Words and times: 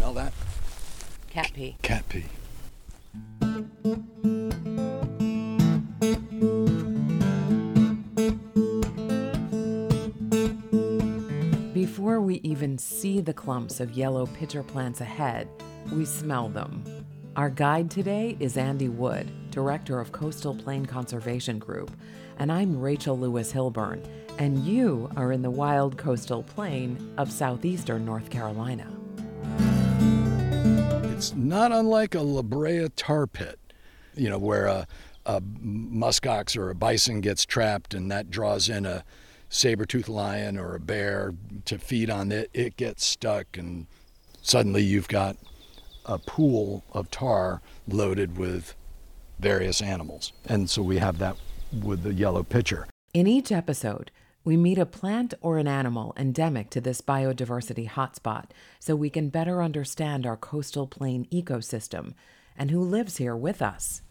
Smell 0.00 0.14
that? 0.14 0.32
Cat 1.28 1.50
pee. 1.52 1.76
Cat 1.82 2.08
pee. 2.08 2.24
Before 11.74 12.22
we 12.22 12.36
even 12.36 12.78
see 12.78 13.20
the 13.20 13.34
clumps 13.34 13.78
of 13.80 13.90
yellow 13.92 14.24
pitcher 14.24 14.62
plants 14.62 15.02
ahead, 15.02 15.46
we 15.92 16.06
smell 16.06 16.48
them. 16.48 16.82
Our 17.36 17.50
guide 17.50 17.90
today 17.90 18.38
is 18.40 18.56
Andy 18.56 18.88
Wood, 18.88 19.30
Director 19.50 20.00
of 20.00 20.12
Coastal 20.12 20.54
Plain 20.54 20.86
Conservation 20.86 21.58
Group, 21.58 21.90
and 22.38 22.50
I'm 22.50 22.80
Rachel 22.80 23.18
Lewis 23.18 23.52
Hilburn, 23.52 24.02
and 24.38 24.64
you 24.64 25.10
are 25.18 25.30
in 25.30 25.42
the 25.42 25.50
wild 25.50 25.98
coastal 25.98 26.42
plain 26.42 27.12
of 27.18 27.30
southeastern 27.30 28.06
North 28.06 28.30
Carolina. 28.30 28.90
It's 31.20 31.34
not 31.34 31.70
unlike 31.70 32.14
a 32.14 32.22
La 32.22 32.40
Brea 32.40 32.88
tar 32.96 33.26
pit, 33.26 33.58
you 34.14 34.30
know, 34.30 34.38
where 34.38 34.64
a, 34.64 34.86
a 35.26 35.42
muskox 35.42 36.56
or 36.56 36.70
a 36.70 36.74
bison 36.74 37.20
gets 37.20 37.44
trapped 37.44 37.92
and 37.92 38.10
that 38.10 38.30
draws 38.30 38.70
in 38.70 38.86
a 38.86 39.04
saber-toothed 39.50 40.08
lion 40.08 40.56
or 40.56 40.74
a 40.74 40.80
bear 40.80 41.34
to 41.66 41.76
feed 41.76 42.08
on 42.08 42.32
it. 42.32 42.48
It 42.54 42.78
gets 42.78 43.04
stuck 43.04 43.58
and 43.58 43.86
suddenly 44.40 44.82
you've 44.82 45.08
got 45.08 45.36
a 46.06 46.16
pool 46.16 46.84
of 46.92 47.10
tar 47.10 47.60
loaded 47.86 48.38
with 48.38 48.74
various 49.38 49.82
animals. 49.82 50.32
And 50.46 50.70
so 50.70 50.80
we 50.80 50.96
have 50.96 51.18
that 51.18 51.36
with 51.82 52.02
the 52.02 52.14
yellow 52.14 52.44
pitcher. 52.44 52.86
In 53.12 53.26
each 53.26 53.52
episode, 53.52 54.10
we 54.44 54.56
meet 54.56 54.78
a 54.78 54.86
plant 54.86 55.34
or 55.42 55.58
an 55.58 55.68
animal 55.68 56.14
endemic 56.16 56.70
to 56.70 56.80
this 56.80 57.00
biodiversity 57.00 57.88
hotspot 57.88 58.46
so 58.78 58.96
we 58.96 59.10
can 59.10 59.28
better 59.28 59.62
understand 59.62 60.26
our 60.26 60.36
coastal 60.36 60.86
plain 60.86 61.26
ecosystem 61.26 62.14
and 62.56 62.70
who 62.70 62.82
lives 62.82 63.18
here 63.18 63.36
with 63.36 63.60
us. 63.60 64.02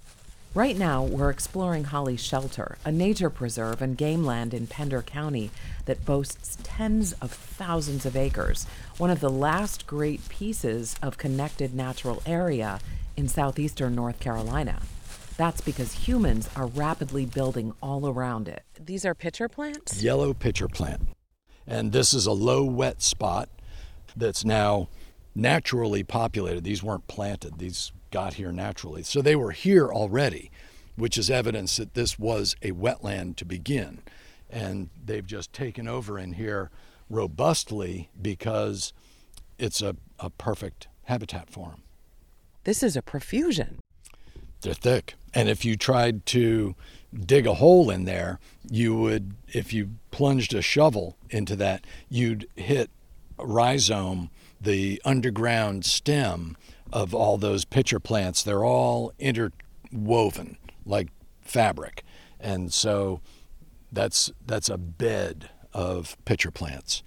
Right 0.55 0.77
now, 0.77 1.03
we're 1.03 1.29
exploring 1.29 1.83
Holly 1.83 2.17
Shelter, 2.17 2.77
a 2.83 2.91
nature 2.91 3.29
preserve 3.29 3.81
and 3.83 3.95
game 3.95 4.23
land 4.23 4.53
in 4.53 4.65
Pender 4.65 5.03
County 5.03 5.51
that 5.85 6.05
boasts 6.05 6.57
tens 6.63 7.13
of 7.13 7.31
thousands 7.31 8.05
of 8.05 8.15
acres, 8.15 8.65
one 8.97 9.11
of 9.11 9.19
the 9.19 9.29
last 9.29 9.85
great 9.85 10.27
pieces 10.27 10.95
of 11.03 11.19
connected 11.19 11.75
natural 11.75 12.21
area 12.25 12.79
in 13.15 13.27
southeastern 13.27 13.93
North 13.93 14.19
Carolina. 14.19 14.81
That's 15.39 15.61
because 15.61 15.93
humans 15.93 16.49
are 16.57 16.65
rapidly 16.65 17.25
building 17.25 17.73
all 17.81 18.09
around 18.09 18.49
it. 18.49 18.63
These 18.77 19.05
are 19.05 19.15
pitcher 19.15 19.47
plants? 19.47 20.03
Yellow 20.03 20.33
pitcher 20.33 20.67
plant. 20.67 21.07
And 21.65 21.93
this 21.93 22.13
is 22.13 22.25
a 22.25 22.33
low 22.33 22.65
wet 22.65 23.01
spot 23.01 23.47
that's 24.17 24.43
now 24.43 24.89
naturally 25.33 26.03
populated. 26.03 26.65
These 26.65 26.83
weren't 26.83 27.07
planted, 27.07 27.57
these 27.57 27.93
got 28.11 28.33
here 28.33 28.51
naturally. 28.51 29.01
So 29.01 29.21
they 29.21 29.37
were 29.37 29.51
here 29.51 29.87
already, 29.87 30.51
which 30.97 31.17
is 31.17 31.29
evidence 31.29 31.77
that 31.77 31.93
this 31.93 32.19
was 32.19 32.57
a 32.61 32.73
wetland 32.73 33.37
to 33.37 33.45
begin. 33.45 33.99
And 34.49 34.89
they've 35.01 35.25
just 35.25 35.53
taken 35.53 35.87
over 35.87 36.19
in 36.19 36.33
here 36.33 36.69
robustly 37.09 38.09
because 38.21 38.91
it's 39.57 39.81
a, 39.81 39.95
a 40.19 40.31
perfect 40.31 40.89
habitat 41.03 41.49
for 41.49 41.69
them. 41.69 41.83
This 42.65 42.83
is 42.83 42.97
a 42.97 43.01
profusion. 43.01 43.79
They're 44.61 44.73
thick. 44.73 45.15
And 45.33 45.47
if 45.47 45.63
you 45.63 45.75
tried 45.75 46.25
to 46.27 46.75
dig 47.25 47.47
a 47.47 47.55
hole 47.55 47.89
in 47.89 48.05
there, 48.05 48.39
you 48.69 48.95
would, 48.95 49.33
if 49.47 49.73
you 49.73 49.91
plunged 50.11 50.53
a 50.53 50.61
shovel 50.61 51.17
into 51.29 51.55
that, 51.57 51.85
you'd 52.09 52.47
hit 52.55 52.89
rhizome, 53.37 54.29
the 54.59 55.01
underground 55.05 55.85
stem 55.85 56.57
of 56.91 57.13
all 57.13 57.37
those 57.37 57.65
pitcher 57.65 57.99
plants. 57.99 58.43
They're 58.43 58.65
all 58.65 59.13
interwoven 59.19 60.57
like 60.85 61.09
fabric. 61.41 62.03
And 62.39 62.73
so 62.73 63.21
that's 63.91 64.31
that's 64.45 64.69
a 64.69 64.77
bed 64.77 65.49
of 65.73 66.17
pitcher 66.25 66.51
plants. 66.51 67.03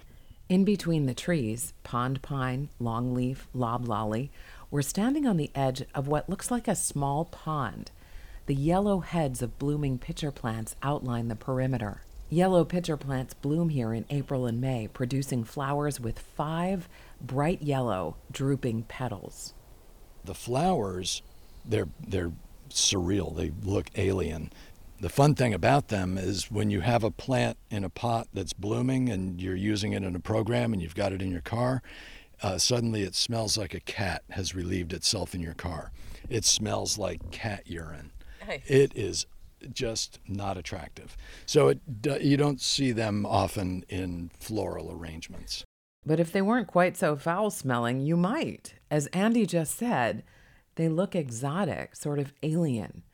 In 0.48 0.64
between 0.64 1.06
the 1.06 1.14
trees, 1.14 1.72
pond 1.82 2.20
pine, 2.22 2.68
longleaf, 2.80 3.38
loblolly, 3.54 4.30
we're 4.72 4.80
standing 4.80 5.26
on 5.26 5.36
the 5.36 5.50
edge 5.54 5.84
of 5.94 6.08
what 6.08 6.30
looks 6.30 6.50
like 6.50 6.66
a 6.66 6.74
small 6.74 7.26
pond. 7.26 7.90
The 8.46 8.54
yellow 8.54 9.00
heads 9.00 9.42
of 9.42 9.58
blooming 9.58 9.98
pitcher 9.98 10.32
plants 10.32 10.74
outline 10.82 11.28
the 11.28 11.36
perimeter. 11.36 12.00
Yellow 12.30 12.64
pitcher 12.64 12.96
plants 12.96 13.34
bloom 13.34 13.68
here 13.68 13.92
in 13.92 14.06
April 14.08 14.46
and 14.46 14.62
May, 14.62 14.88
producing 14.88 15.44
flowers 15.44 16.00
with 16.00 16.18
five 16.18 16.88
bright 17.20 17.60
yellow, 17.60 18.16
drooping 18.32 18.84
petals. 18.84 19.52
The 20.24 20.34
flowers, 20.34 21.20
they're 21.66 21.88
they're 22.08 22.32
surreal. 22.70 23.36
They 23.36 23.52
look 23.62 23.90
alien. 23.94 24.50
The 25.02 25.10
fun 25.10 25.34
thing 25.34 25.52
about 25.52 25.88
them 25.88 26.16
is 26.16 26.50
when 26.50 26.70
you 26.70 26.80
have 26.80 27.04
a 27.04 27.10
plant 27.10 27.58
in 27.70 27.84
a 27.84 27.90
pot 27.90 28.28
that's 28.32 28.54
blooming 28.54 29.10
and 29.10 29.38
you're 29.38 29.54
using 29.54 29.92
it 29.92 30.02
in 30.02 30.16
a 30.16 30.20
program 30.20 30.72
and 30.72 30.80
you've 30.80 30.94
got 30.94 31.12
it 31.12 31.20
in 31.20 31.30
your 31.30 31.40
car, 31.42 31.82
uh, 32.42 32.58
suddenly 32.58 33.02
it 33.02 33.14
smells 33.14 33.56
like 33.56 33.74
a 33.74 33.80
cat 33.80 34.22
has 34.30 34.54
relieved 34.54 34.92
itself 34.92 35.34
in 35.34 35.40
your 35.40 35.54
car. 35.54 35.92
It 36.28 36.44
smells 36.44 36.98
like 36.98 37.30
cat 37.30 37.62
urine. 37.66 38.10
Nice. 38.46 38.62
It 38.66 38.92
is 38.94 39.26
just 39.72 40.18
not 40.26 40.56
attractive. 40.56 41.16
So 41.46 41.68
it, 41.68 41.80
you 42.20 42.36
don't 42.36 42.60
see 42.60 42.92
them 42.92 43.24
often 43.24 43.84
in 43.88 44.30
floral 44.38 44.92
arrangements. 44.92 45.64
But 46.04 46.18
if 46.18 46.32
they 46.32 46.42
weren't 46.42 46.66
quite 46.66 46.96
so 46.96 47.16
foul 47.16 47.50
smelling, 47.50 48.00
you 48.00 48.16
might. 48.16 48.74
As 48.90 49.06
Andy 49.08 49.46
just 49.46 49.76
said, 49.76 50.24
they 50.74 50.88
look 50.88 51.14
exotic, 51.14 51.94
sort 51.94 52.18
of 52.18 52.32
alien. 52.42 53.04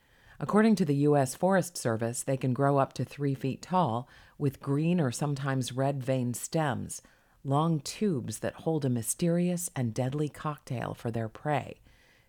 According 0.41 0.77
to 0.77 0.85
the 0.85 0.95
U.S. 0.95 1.35
Forest 1.35 1.77
Service, 1.77 2.23
they 2.23 2.37
can 2.37 2.55
grow 2.55 2.79
up 2.79 2.93
to 2.95 3.05
three 3.05 3.35
feet 3.35 3.61
tall 3.61 4.09
with 4.39 4.61
green 4.61 5.01
or 5.01 5.11
sometimes 5.11 5.73
red 5.73 6.03
veined 6.03 6.37
stems, 6.37 7.03
long 7.49 7.81
tubes 7.81 8.41
that 8.41 8.55
hold 8.55 8.85
a 8.85 8.91
mysterious 8.91 9.71
and 9.75 9.95
deadly 9.95 10.29
cocktail 10.29 10.95
for 10.95 11.11
their 11.11 11.29
prey. 11.29 11.81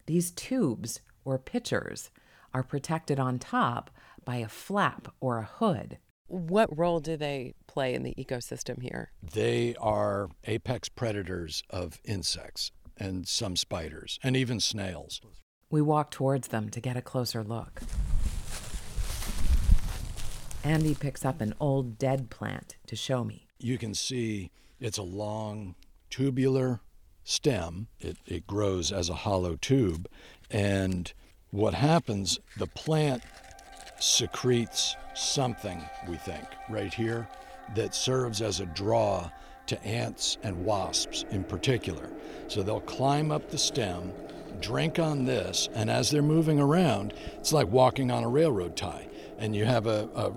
These 0.06 0.32
tubes, 0.32 1.02
or 1.26 1.38
pitchers, 1.38 2.10
are 2.54 2.64
protected 2.64 3.20
on 3.20 3.38
top 3.38 3.92
by 4.24 4.38
a 4.38 4.48
flap 4.48 5.14
or 5.20 5.38
a 5.38 5.44
hood. 5.44 5.98
What 6.28 6.76
role 6.76 7.00
do 7.00 7.18
they 7.18 7.54
play 7.68 7.94
in 7.94 8.04
the 8.04 8.16
ecosystem 8.18 8.82
here? 8.82 9.12
They 9.22 9.76
are 9.80 10.30
apex 10.46 10.88
predators 10.88 11.64
of 11.70 12.00
insects 12.06 12.72
and 12.98 13.28
some 13.28 13.56
spiders 13.56 14.20
and 14.24 14.36
even 14.36 14.60
snails. 14.60 15.22
We 15.70 15.82
walk 15.82 16.12
towards 16.12 16.48
them 16.48 16.70
to 16.70 16.80
get 16.80 16.98
a 16.98 17.02
closer 17.02 17.44
look. 17.44 17.82
Andy 20.64 20.94
picks 20.94 21.24
up 21.24 21.42
an 21.42 21.54
old 21.60 21.98
dead 21.98 22.30
plant 22.30 22.78
to 22.88 22.96
show 22.96 23.24
me. 23.24 23.48
You 23.60 23.78
can 23.78 23.94
see 23.94 24.52
it's 24.80 24.98
a 24.98 25.04
long 25.04 25.76
tubular 26.10 26.82
stem. 27.24 27.88
It, 28.00 28.18
it 28.26 28.48
grows 28.48 28.92
as 28.92 29.10
a 29.10 29.14
hollow 29.14 29.56
tube. 29.56 30.08
And 30.50 31.12
what 31.52 31.74
happens, 31.74 32.40
the 32.58 32.68
plant 32.68 33.24
secretes 34.00 34.96
something, 35.14 35.84
we 36.08 36.16
think, 36.16 36.46
right 36.70 36.94
here, 36.94 37.28
that 37.76 37.94
serves 37.94 38.42
as 38.42 38.60
a 38.60 38.66
draw 38.66 39.30
to 39.68 39.84
ants 39.84 40.38
and 40.42 40.66
wasps 40.66 41.26
in 41.30 41.44
particular. 41.44 42.10
So 42.48 42.64
they'll 42.64 42.82
climb 42.82 43.32
up 43.32 43.52
the 43.52 43.58
stem, 43.58 44.12
drink 44.60 44.98
on 44.98 45.26
this, 45.26 45.70
and 45.76 45.90
as 45.90 46.10
they're 46.10 46.24
moving 46.24 46.60
around, 46.60 47.14
it's 47.36 47.54
like 47.54 47.68
walking 47.68 48.10
on 48.10 48.24
a 48.24 48.30
railroad 48.30 48.76
tie. 48.76 49.08
And 49.38 49.56
you 49.56 49.66
have 49.66 49.86
a, 49.88 50.10
a 50.16 50.34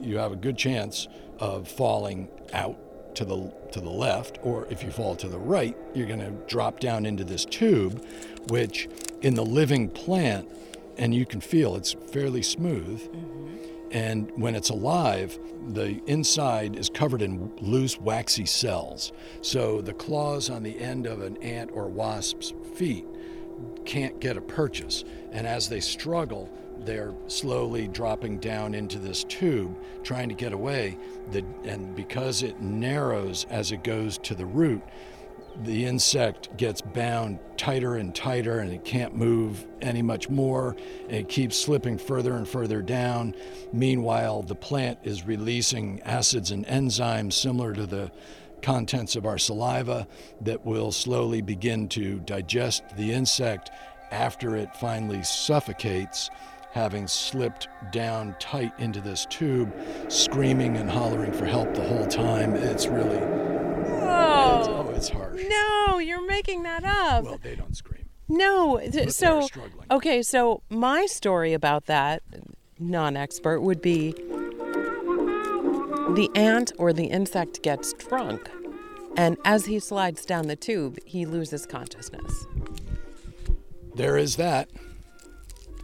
you 0.00 0.18
have 0.18 0.32
a 0.32 0.36
good 0.36 0.56
chance 0.56 1.08
of 1.38 1.66
falling 1.66 2.28
out 2.52 2.78
to 3.16 3.24
the 3.24 3.52
to 3.72 3.80
the 3.80 3.90
left, 3.90 4.38
or 4.42 4.66
if 4.70 4.82
you 4.82 4.90
fall 4.90 5.16
to 5.16 5.28
the 5.28 5.38
right, 5.38 5.76
you're 5.94 6.06
going 6.06 6.20
to 6.20 6.32
drop 6.46 6.80
down 6.80 7.06
into 7.06 7.24
this 7.24 7.44
tube, 7.44 8.04
which 8.48 8.88
in 9.22 9.34
the 9.34 9.44
living 9.44 9.88
plant, 9.88 10.48
and 10.96 11.14
you 11.14 11.26
can 11.26 11.40
feel 11.40 11.76
it's 11.76 11.92
fairly 11.92 12.42
smooth. 12.42 13.00
Mm-hmm. 13.02 13.44
And 13.90 14.30
when 14.34 14.56
it's 14.56 14.70
alive, 14.70 15.38
the 15.68 16.02
inside 16.06 16.76
is 16.76 16.88
covered 16.88 17.22
in 17.22 17.52
loose, 17.60 17.98
waxy 17.98 18.44
cells. 18.44 19.12
So 19.40 19.80
the 19.80 19.92
claws 19.92 20.50
on 20.50 20.64
the 20.64 20.78
end 20.80 21.06
of 21.06 21.20
an 21.22 21.36
ant 21.36 21.70
or 21.72 21.88
wasp's 21.88 22.52
feet 22.74 23.06
can't 23.84 24.20
get 24.20 24.36
a 24.36 24.40
purchase. 24.40 25.04
And 25.30 25.46
as 25.46 25.68
they 25.68 25.80
struggle, 25.80 26.50
they're 26.84 27.14
slowly 27.26 27.88
dropping 27.88 28.38
down 28.38 28.74
into 28.74 28.98
this 28.98 29.24
tube, 29.24 29.76
trying 30.02 30.28
to 30.28 30.34
get 30.34 30.52
away. 30.52 30.98
The, 31.30 31.44
and 31.64 31.94
because 31.94 32.42
it 32.42 32.60
narrows 32.60 33.46
as 33.50 33.72
it 33.72 33.84
goes 33.84 34.18
to 34.18 34.34
the 34.34 34.46
root, 34.46 34.82
the 35.62 35.86
insect 35.86 36.56
gets 36.56 36.80
bound 36.80 37.38
tighter 37.56 37.94
and 37.94 38.14
tighter 38.14 38.58
and 38.58 38.72
it 38.72 38.84
can't 38.84 39.14
move 39.14 39.66
any 39.80 40.02
much 40.02 40.28
more. 40.28 40.74
It 41.08 41.28
keeps 41.28 41.56
slipping 41.56 41.96
further 41.96 42.34
and 42.34 42.48
further 42.48 42.82
down. 42.82 43.34
Meanwhile 43.72 44.42
the 44.42 44.56
plant 44.56 44.98
is 45.04 45.26
releasing 45.26 46.02
acids 46.02 46.50
and 46.50 46.66
enzymes 46.66 47.34
similar 47.34 47.72
to 47.72 47.86
the 47.86 48.10
contents 48.62 49.14
of 49.14 49.26
our 49.26 49.38
saliva 49.38 50.08
that 50.40 50.64
will 50.64 50.90
slowly 50.90 51.42
begin 51.42 51.88
to 51.90 52.18
digest 52.20 52.82
the 52.96 53.12
insect 53.12 53.70
after 54.10 54.56
it 54.56 54.74
finally 54.76 55.22
suffocates, 55.22 56.30
having 56.74 57.06
slipped 57.06 57.68
down 57.92 58.34
tight 58.40 58.72
into 58.78 59.00
this 59.00 59.26
tube, 59.30 59.72
screaming 60.08 60.76
and 60.76 60.90
hollering 60.90 61.32
for 61.32 61.46
help 61.46 61.72
the 61.74 61.82
whole 61.82 62.06
time. 62.06 62.54
It's 62.54 62.86
really, 62.86 63.16
it's, 63.16 64.68
oh, 64.68 64.92
it's 64.94 65.08
harsh. 65.08 65.40
No, 65.48 65.98
you're 65.98 66.26
making 66.26 66.64
that 66.64 66.84
up. 66.84 67.24
Well, 67.24 67.38
they 67.40 67.54
don't 67.54 67.76
scream. 67.76 68.08
no. 68.28 68.80
th- 68.80 69.10
so 69.10 69.42
struggling. 69.42 69.86
okay, 69.90 70.20
so 70.22 70.62
my 70.68 71.06
story 71.06 71.52
about 71.52 71.86
that 71.86 72.22
non-expert 72.78 73.60
would 73.60 73.80
be 73.80 74.12
the 76.14 76.28
ant 76.34 76.72
or 76.76 76.92
the 76.92 77.06
insect 77.06 77.62
gets 77.62 77.92
drunk 77.92 78.50
and 79.16 79.36
as 79.44 79.66
he 79.66 79.78
slides 79.78 80.24
down 80.24 80.48
the 80.48 80.56
tube, 80.56 80.98
he 81.04 81.24
loses 81.24 81.66
consciousness. 81.66 82.46
There 83.94 84.16
is 84.16 84.36
that. 84.36 84.68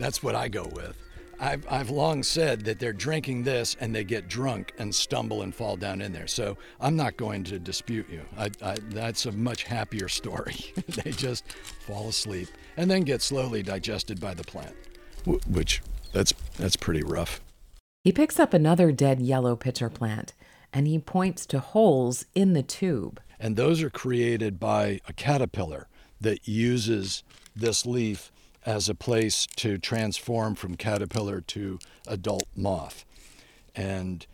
That's 0.01 0.23
what 0.23 0.35
I 0.35 0.49
go 0.49 0.65
with. 0.65 0.97
I've, 1.39 1.67
I've 1.71 1.91
long 1.91 2.23
said 2.23 2.65
that 2.65 2.79
they're 2.79 2.93
drinking 2.93 3.45
this 3.45 3.77
and 3.81 3.95
they 3.95 4.03
get 4.03 4.29
drunk 4.29 4.73
and 4.79 4.95
stumble 4.95 5.43
and 5.43 5.55
fall 5.55 5.77
down 5.77 6.01
in 6.01 6.11
there. 6.11 6.27
So 6.27 6.57
I'm 6.81 6.97
not 6.97 7.19
going 7.19 7.45
to 7.45 7.59
dispute 7.59 8.07
you. 8.11 8.23
I, 8.37 8.51
I, 8.63 8.77
that's 8.89 9.27
a 9.27 9.33
much 9.33 9.65
happier 9.65 10.09
story. 10.09 10.57
they 10.89 11.11
just 11.11 11.53
fall 11.53 12.09
asleep 12.09 12.49
and 12.79 12.91
then 12.91 13.03
get 13.03 13.21
slowly 13.21 13.63
digested 13.63 14.21
by 14.21 14.33
the 14.33 14.43
plant, 14.43 14.75
which 15.47 15.83
that's 16.13 16.33
that's 16.57 16.77
pretty 16.77 17.03
rough. 17.03 17.43
He 18.03 18.13
picks 18.13 18.41
up 18.41 18.55
another 18.55 18.93
dead 18.93 19.21
yellow 19.21 19.55
pitcher 19.57 19.91
plant 19.91 20.33
and 20.73 20.87
he 20.87 20.99
points 20.99 21.45
to 21.47 21.61
holes 21.61 22.25
in 22.35 22.55
the 22.55 22.63
tube. 22.63 23.21
And 23.39 23.57
those 23.57 23.83
are 23.83 23.91
created 23.91 24.59
by 24.59 25.01
a 25.07 25.13
caterpillar 25.13 25.89
that 26.21 26.49
uses 26.49 27.23
this 27.55 27.85
leaf 27.85 28.31
as 28.67 28.89
a 28.89 28.95
place 28.95 29.47
to 29.57 29.79
transform 29.79 30.55
from 30.55 30.77
caterpillar 30.77 31.41
to 31.41 31.79
adult 32.07 32.47
moth. 32.55 33.05
And 33.75 34.27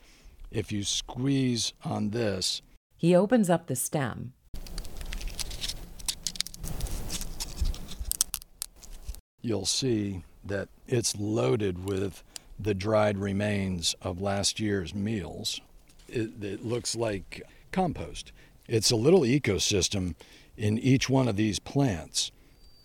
if 0.51 0.73
you 0.73 0.83
squeeze 0.83 1.73
on 1.85 2.11
this, 2.11 2.63
He 2.97 3.15
opens 3.15 3.51
up 3.51 3.67
the 3.67 3.77
stem 3.77 4.33
you'll 9.47 9.65
see 9.65 10.25
that 10.45 10.69
it's 10.89 11.17
loaded 11.17 11.89
with 11.89 12.25
the 12.59 12.75
dried 12.75 13.17
remains 13.17 13.95
of 14.03 14.21
last 14.21 14.59
year's 14.59 14.95
meals. 14.95 15.61
It, 16.09 16.43
it 16.43 16.65
looks 16.65 16.97
like 16.97 17.43
compost. 17.71 18.33
It's 18.69 18.91
a 18.91 18.97
little 18.97 19.21
ecosystem 19.21 20.15
in 20.57 20.79
each 20.79 21.09
one 21.09 21.29
of 21.29 21.37
these 21.37 21.61
plants. 21.61 22.33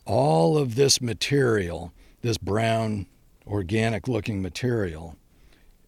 All 0.06 0.58
of 0.58 0.76
this 0.76 1.00
material, 1.02 1.94
this 2.22 2.38
brown, 2.38 3.06
organic 3.46 4.08
looking 4.08 4.42
material, 4.42 5.16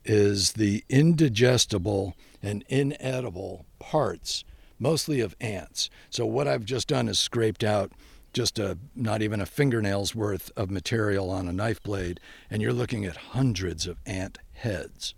is 0.05 0.53
the 0.53 0.83
indigestible 0.89 2.15
and 2.41 2.63
inedible 2.67 3.65
parts, 3.79 4.43
mostly 4.77 5.19
of 5.21 5.35
ants. 5.39 5.89
So, 6.09 6.25
what 6.25 6.47
I've 6.47 6.65
just 6.65 6.87
done 6.87 7.07
is 7.07 7.17
scraped 7.17 7.63
out 7.63 7.91
just 8.33 8.59
a 8.59 8.77
not 8.95 9.21
even 9.21 9.39
a 9.39 9.45
fingernail's 9.45 10.15
worth 10.15 10.51
of 10.57 10.69
material 10.69 11.29
on 11.29 11.47
a 11.47 11.53
knife 11.53 11.81
blade, 11.81 12.19
and 12.49 12.61
you're 12.61 12.73
looking 12.73 13.05
at 13.05 13.15
hundreds 13.15 13.87
of 13.87 13.97
ant 14.05 14.39
heads, 14.53 15.13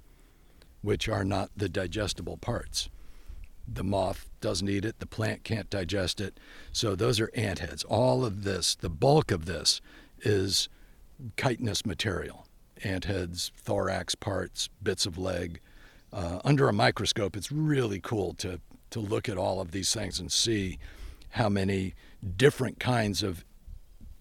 which 0.82 1.10
are 1.10 1.24
not 1.24 1.50
the 1.56 1.70
digestible 1.70 2.38
parts. 2.38 2.90
The 3.68 3.84
moth 3.84 4.30
doesn't 4.42 4.70
eat 4.70 4.86
it, 4.86 5.00
the 5.00 5.08
plant 5.08 5.44
can't 5.44 5.70
digest 5.70 6.22
it. 6.22 6.40
So, 6.72 6.96
those 6.96 7.20
are 7.20 7.32
ant 7.34 7.60
heads. 7.60 7.84
All 7.84 8.24
of 8.26 8.44
this, 8.44 8.76
the 8.76 8.90
bulk 8.90 9.32
of 9.32 9.46
this, 9.46 9.82
is 10.22 10.70
chitinous 11.38 11.86
material 11.86 12.46
ant 12.84 13.06
heads, 13.06 13.52
thorax 13.58 14.16
parts, 14.16 14.70
bits 14.82 15.06
of 15.06 15.18
leg. 15.18 15.60
Uh, 16.12 16.40
under 16.44 16.70
a 16.70 16.74
microscope, 16.74 17.36
it's 17.36 17.52
really 17.52 18.00
cool 18.00 18.34
to, 18.34 18.60
to 18.90 19.00
look 19.00 19.28
at 19.28 19.38
all 19.38 19.60
of 19.60 19.72
these 19.72 19.94
things 19.94 20.20
and 20.20 20.32
see 20.32 20.78
how 21.32 21.50
many 21.50 21.94
different 22.38 22.80
kinds 22.80 23.24
of 23.24 23.44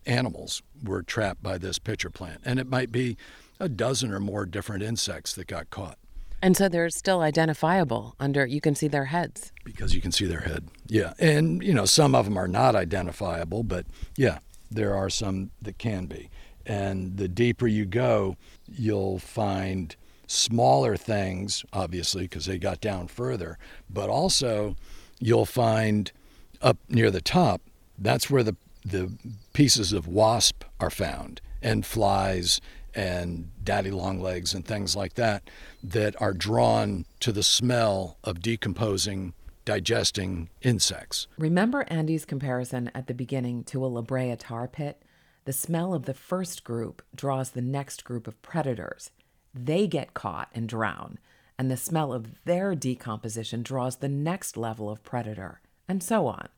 animals 0.06 0.62
were 0.82 1.02
trapped 1.02 1.42
by 1.42 1.58
this 1.58 1.78
pitcher 1.78 2.10
plant. 2.10 2.40
And 2.44 2.58
it 2.58 2.68
might 2.68 2.90
be 2.90 3.16
a 3.60 3.68
dozen 3.68 4.12
or 4.12 4.20
more 4.20 4.46
different 4.46 4.82
insects 4.82 5.34
that 5.34 5.46
got 5.46 5.70
caught 5.70 5.98
And 6.44 6.54
so 6.58 6.68
they're 6.68 6.90
still 6.90 7.22
identifiable 7.22 8.16
under 8.20 8.44
you 8.44 8.60
can 8.60 8.74
see 8.74 8.86
their 8.86 9.06
heads. 9.06 9.50
because 9.64 9.94
you 9.94 10.02
can 10.02 10.12
see 10.12 10.26
their 10.26 10.40
head. 10.40 10.68
Yeah. 10.86 11.14
And, 11.18 11.62
you 11.62 11.72
know, 11.72 11.86
some 11.86 12.14
of 12.14 12.26
them 12.26 12.36
are 12.36 12.46
not 12.46 12.76
identifiable, 12.76 13.62
but 13.62 13.86
yeah, 14.14 14.40
there 14.70 14.94
are 14.94 15.08
some 15.08 15.52
that 15.62 15.78
can 15.78 16.04
be. 16.04 16.28
And 16.66 17.16
the 17.16 17.28
deeper 17.28 17.66
you 17.66 17.86
go, 17.86 18.36
you'll 18.68 19.18
find 19.18 19.96
smaller 20.26 20.98
things, 20.98 21.64
obviously, 21.72 22.24
because 22.24 22.44
they 22.44 22.58
got 22.58 22.78
down 22.82 23.08
further, 23.08 23.56
but 23.88 24.10
also 24.10 24.76
you'll 25.18 25.46
find 25.46 26.12
up 26.60 26.76
near 26.90 27.10
the 27.10 27.22
top, 27.22 27.62
that's 27.98 28.28
where 28.28 28.42
the, 28.42 28.56
the 28.84 29.16
pieces 29.54 29.94
of 29.94 30.06
wasp 30.06 30.64
are 30.78 30.90
found, 30.90 31.40
and 31.62 31.86
flies 31.86 32.60
and 32.94 33.50
daddy 33.62 33.90
long 33.90 34.20
legs 34.20 34.54
and 34.54 34.64
things 34.64 34.94
like 34.94 35.14
that, 35.14 35.50
that 35.82 36.20
are 36.20 36.32
drawn 36.32 37.06
to 37.20 37.32
the 37.32 37.42
smell 37.42 38.16
of 38.22 38.40
decomposing, 38.40 39.32
digesting 39.64 40.48
insects. 40.62 41.26
Remember 41.38 41.84
Andy's 41.88 42.24
comparison 42.24 42.90
at 42.94 43.06
the 43.06 43.14
beginning 43.14 43.64
to 43.64 43.84
a 43.84 43.88
La 43.88 44.02
Brea 44.02 44.36
tar 44.36 44.68
pit? 44.68 45.02
The 45.44 45.52
smell 45.52 45.92
of 45.92 46.06
the 46.06 46.14
first 46.14 46.64
group 46.64 47.02
draws 47.14 47.50
the 47.50 47.60
next 47.60 48.04
group 48.04 48.26
of 48.26 48.40
predators. 48.40 49.10
They 49.52 49.86
get 49.86 50.14
caught 50.14 50.48
and 50.54 50.68
drown, 50.68 51.18
and 51.58 51.70
the 51.70 51.76
smell 51.76 52.12
of 52.12 52.44
their 52.44 52.74
decomposition 52.74 53.62
draws 53.62 53.96
the 53.96 54.08
next 54.08 54.56
level 54.56 54.90
of 54.90 55.04
predator, 55.04 55.60
and 55.86 56.02
so 56.02 56.26
on. 56.26 56.48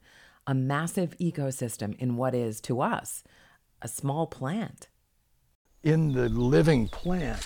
A 0.47 0.55
massive 0.55 1.17
ecosystem 1.19 1.99
in 1.99 2.17
what 2.17 2.35
is, 2.35 2.61
to 2.62 2.81
us, 2.81 3.25
a 3.83 3.88
small 3.88 4.27
plant. 4.27 4.88
In 5.87 6.15
the 6.15 6.29
living 6.29 6.88
plant, 6.88 7.41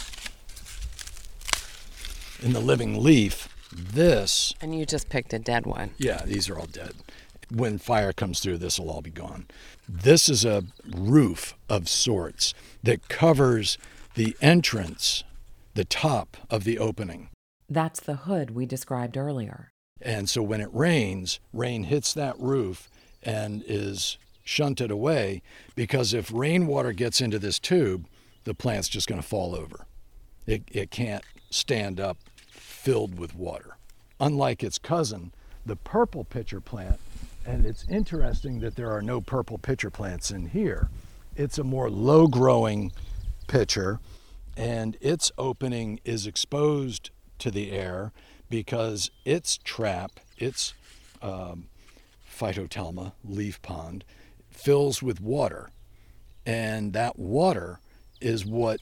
in 2.41 2.55
the 2.55 2.61
living 2.61 3.03
leaf, 3.03 3.51
this, 3.71 4.55
And 4.63 4.77
you 4.77 4.87
just 4.87 5.11
picked 5.11 5.35
a 5.35 5.39
dead 5.39 5.67
one. 5.67 5.91
yeah, 5.99 6.23
these 6.25 6.49
are 6.49 6.59
all 6.59 6.67
dead. 6.67 6.93
When 7.53 7.77
fire 7.77 8.15
comes 8.15 8.41
through, 8.41 8.57
this 8.57 8.79
will 8.79 8.89
all 8.91 9.03
be 9.03 9.11
gone. 9.11 9.47
This 9.87 10.31
is 10.31 10.47
a 10.47 10.65
roof 10.97 11.55
of 11.69 11.87
sorts 11.87 12.55
that 12.83 13.09
covers 13.11 13.77
the 14.15 14.35
entrance, 14.41 15.23
the 15.75 15.85
top 15.85 16.39
of 16.49 16.65
the 16.65 16.79
opening. 16.79 17.29
That's 17.69 18.01
the 18.01 18.17
hood 18.17 18.53
we 18.53 18.65
described 18.65 19.19
earlier. 19.19 19.69
And 20.01 20.31
so 20.31 20.43
when 20.43 20.63
it 20.63 20.71
rains, 20.73 21.41
rain 21.53 21.85
hits 21.85 22.15
that 22.15 22.41
roof 22.41 22.89
and 23.23 23.63
is 23.67 24.17
shunted 24.43 24.91
away 24.91 25.43
because 25.77 26.15
if 26.15 26.33
rainwater 26.33 26.93
gets 26.93 27.21
into 27.21 27.39
this 27.39 27.59
tube, 27.59 28.07
the 28.45 28.55
plant's 28.55 28.89
just 28.89 29.09
going 29.09 29.21
to 29.21 29.27
fall 29.27 29.55
over. 29.55 29.87
It, 30.47 30.63
it 30.71 30.91
can't 30.91 31.25
stand 31.51 32.01
up 32.01 32.19
filled 32.51 33.19
with 33.19 33.35
water. 33.35 33.77
Unlike 34.19 34.65
its 34.65 34.79
cousin, 34.79 35.33
the 35.65 35.77
purple 35.77 36.25
pitcher 36.25 36.61
plant, 36.61 36.99
and 37.47 37.65
it's 37.65 37.87
interesting 37.89 38.61
that 38.61 38.77
there 38.77 38.91
are 38.91 39.03
no 39.03 39.21
purple 39.21 39.59
pitcher 39.59 39.91
plants 39.91 40.31
in 40.31 40.47
here. 40.47 40.89
It's 41.37 41.59
a 41.59 41.65
more 41.65 41.91
low 41.91 42.27
growing 42.27 42.93
pitcher, 43.49 43.99
and 44.57 44.97
its 45.01 45.33
opening 45.39 46.01
is 46.05 46.27
exposed 46.27 47.11
to 47.39 47.51
the 47.51 47.73
air 47.73 48.13
because 48.49 49.11
its 49.25 49.59
trap, 49.59 50.21
its 50.37 50.75
um, 51.23 51.69
phytotelma 52.29 53.13
leaf 53.25 53.61
pond, 53.63 54.05
fills 54.51 55.03
with 55.03 55.21
water. 55.21 55.71
And 56.45 56.93
that 56.93 57.19
water 57.19 57.81
is 58.21 58.45
what 58.45 58.81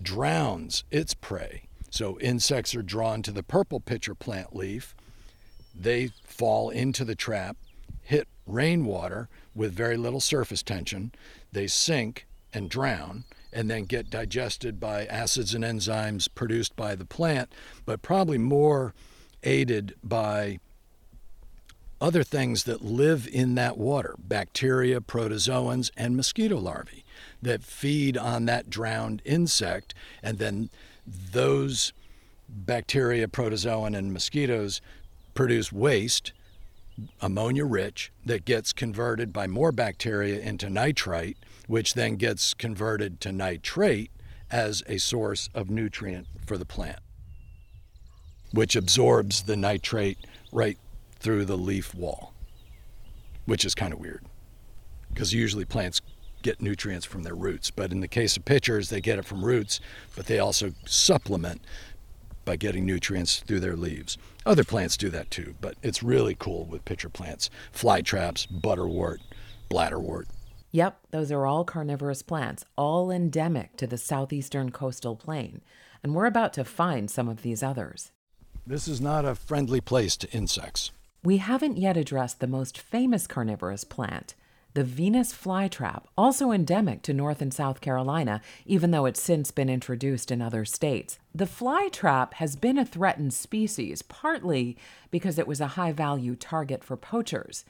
drowns 0.00 0.84
its 0.90 1.14
prey. 1.14 1.62
So 1.90 2.18
insects 2.20 2.74
are 2.74 2.82
drawn 2.82 3.22
to 3.22 3.32
the 3.32 3.42
purple 3.42 3.80
pitcher 3.80 4.14
plant 4.14 4.54
leaf. 4.54 4.94
They 5.74 6.10
fall 6.24 6.70
into 6.70 7.04
the 7.04 7.14
trap, 7.14 7.56
hit 8.02 8.28
rainwater 8.46 9.28
with 9.54 9.72
very 9.72 9.96
little 9.96 10.20
surface 10.20 10.62
tension. 10.62 11.12
They 11.52 11.66
sink 11.66 12.26
and 12.52 12.70
drown 12.70 13.24
and 13.52 13.68
then 13.68 13.84
get 13.84 14.10
digested 14.10 14.78
by 14.78 15.06
acids 15.06 15.54
and 15.54 15.64
enzymes 15.64 16.28
produced 16.32 16.76
by 16.76 16.94
the 16.94 17.04
plant, 17.04 17.52
but 17.84 18.02
probably 18.02 18.38
more 18.38 18.94
aided 19.42 19.94
by 20.04 20.58
other 22.00 22.22
things 22.22 22.64
that 22.64 22.82
live 22.82 23.28
in 23.30 23.56
that 23.56 23.76
water 23.76 24.14
bacteria, 24.18 25.00
protozoans, 25.00 25.90
and 25.96 26.16
mosquito 26.16 26.56
larvae 26.58 27.04
that 27.42 27.62
feed 27.62 28.16
on 28.16 28.46
that 28.46 28.70
drowned 28.70 29.22
insect. 29.24 29.94
And 30.22 30.38
then 30.38 30.70
those 31.06 31.92
bacteria, 32.48 33.28
protozoan, 33.28 33.96
and 33.96 34.12
mosquitoes 34.12 34.80
produce 35.34 35.72
waste, 35.72 36.32
ammonia 37.20 37.64
rich 37.64 38.12
that 38.24 38.44
gets 38.44 38.72
converted 38.72 39.32
by 39.32 39.46
more 39.46 39.72
bacteria 39.72 40.40
into 40.40 40.68
nitrite, 40.68 41.36
which 41.66 41.94
then 41.94 42.16
gets 42.16 42.52
converted 42.54 43.20
to 43.20 43.32
nitrate 43.32 44.10
as 44.50 44.82
a 44.86 44.98
source 44.98 45.48
of 45.54 45.70
nutrient 45.70 46.26
for 46.44 46.58
the 46.58 46.64
plant, 46.64 46.98
which 48.52 48.74
absorbs 48.74 49.42
the 49.42 49.56
nitrate 49.56 50.18
right 50.52 50.78
through 51.20 51.44
the 51.44 51.56
leaf 51.56 51.94
wall, 51.94 52.34
which 53.46 53.64
is 53.64 53.74
kind 53.74 53.92
of 53.92 54.00
weird 54.00 54.24
because 55.12 55.34
usually 55.34 55.64
plants 55.64 56.00
get 56.42 56.60
nutrients 56.60 57.06
from 57.06 57.22
their 57.22 57.34
roots. 57.34 57.70
But 57.70 57.92
in 57.92 58.00
the 58.00 58.08
case 58.08 58.36
of 58.36 58.44
pitchers, 58.44 58.88
they 58.88 59.00
get 59.00 59.18
it 59.18 59.24
from 59.24 59.44
roots, 59.44 59.80
but 60.16 60.26
they 60.26 60.38
also 60.38 60.72
supplement 60.86 61.62
by 62.44 62.56
getting 62.56 62.84
nutrients 62.84 63.40
through 63.40 63.60
their 63.60 63.76
leaves. 63.76 64.18
Other 64.46 64.64
plants 64.64 64.96
do 64.96 65.08
that 65.10 65.30
too, 65.30 65.54
but 65.60 65.76
it's 65.82 66.02
really 66.02 66.34
cool 66.38 66.64
with 66.64 66.84
pitcher 66.84 67.08
plants. 67.08 67.50
Fly 67.70 68.00
traps, 68.00 68.46
butterwort, 68.46 69.18
bladderwort. 69.70 70.24
Yep, 70.72 71.00
those 71.10 71.32
are 71.32 71.46
all 71.46 71.64
carnivorous 71.64 72.22
plants, 72.22 72.64
all 72.76 73.10
endemic 73.10 73.76
to 73.76 73.86
the 73.86 73.98
southeastern 73.98 74.70
coastal 74.70 75.16
plain. 75.16 75.62
And 76.02 76.14
we're 76.14 76.26
about 76.26 76.52
to 76.54 76.64
find 76.64 77.10
some 77.10 77.28
of 77.28 77.42
these 77.42 77.62
others. 77.62 78.12
This 78.66 78.86
is 78.86 79.00
not 79.00 79.24
a 79.24 79.34
friendly 79.34 79.80
place 79.80 80.16
to 80.18 80.30
insects. 80.30 80.92
We 81.22 81.36
haven't 81.36 81.76
yet 81.76 81.96
addressed 81.96 82.40
the 82.40 82.46
most 82.46 82.78
famous 82.78 83.26
carnivorous 83.26 83.84
plant, 83.84 84.34
the 84.74 84.84
Venus 84.84 85.32
flytrap, 85.32 86.04
also 86.16 86.52
endemic 86.52 87.02
to 87.02 87.12
North 87.12 87.42
and 87.42 87.52
South 87.52 87.80
Carolina, 87.80 88.40
even 88.64 88.92
though 88.92 89.04
it's 89.04 89.20
since 89.20 89.50
been 89.50 89.68
introduced 89.68 90.30
in 90.30 90.40
other 90.40 90.64
states. 90.64 91.18
The 91.34 91.46
flytrap 91.46 92.34
has 92.34 92.54
been 92.54 92.78
a 92.78 92.84
threatened 92.84 93.34
species, 93.34 94.02
partly 94.02 94.76
because 95.10 95.38
it 95.38 95.48
was 95.48 95.60
a 95.60 95.68
high 95.68 95.92
value 95.92 96.36
target 96.36 96.84
for 96.84 96.96
poachers. 96.96 97.64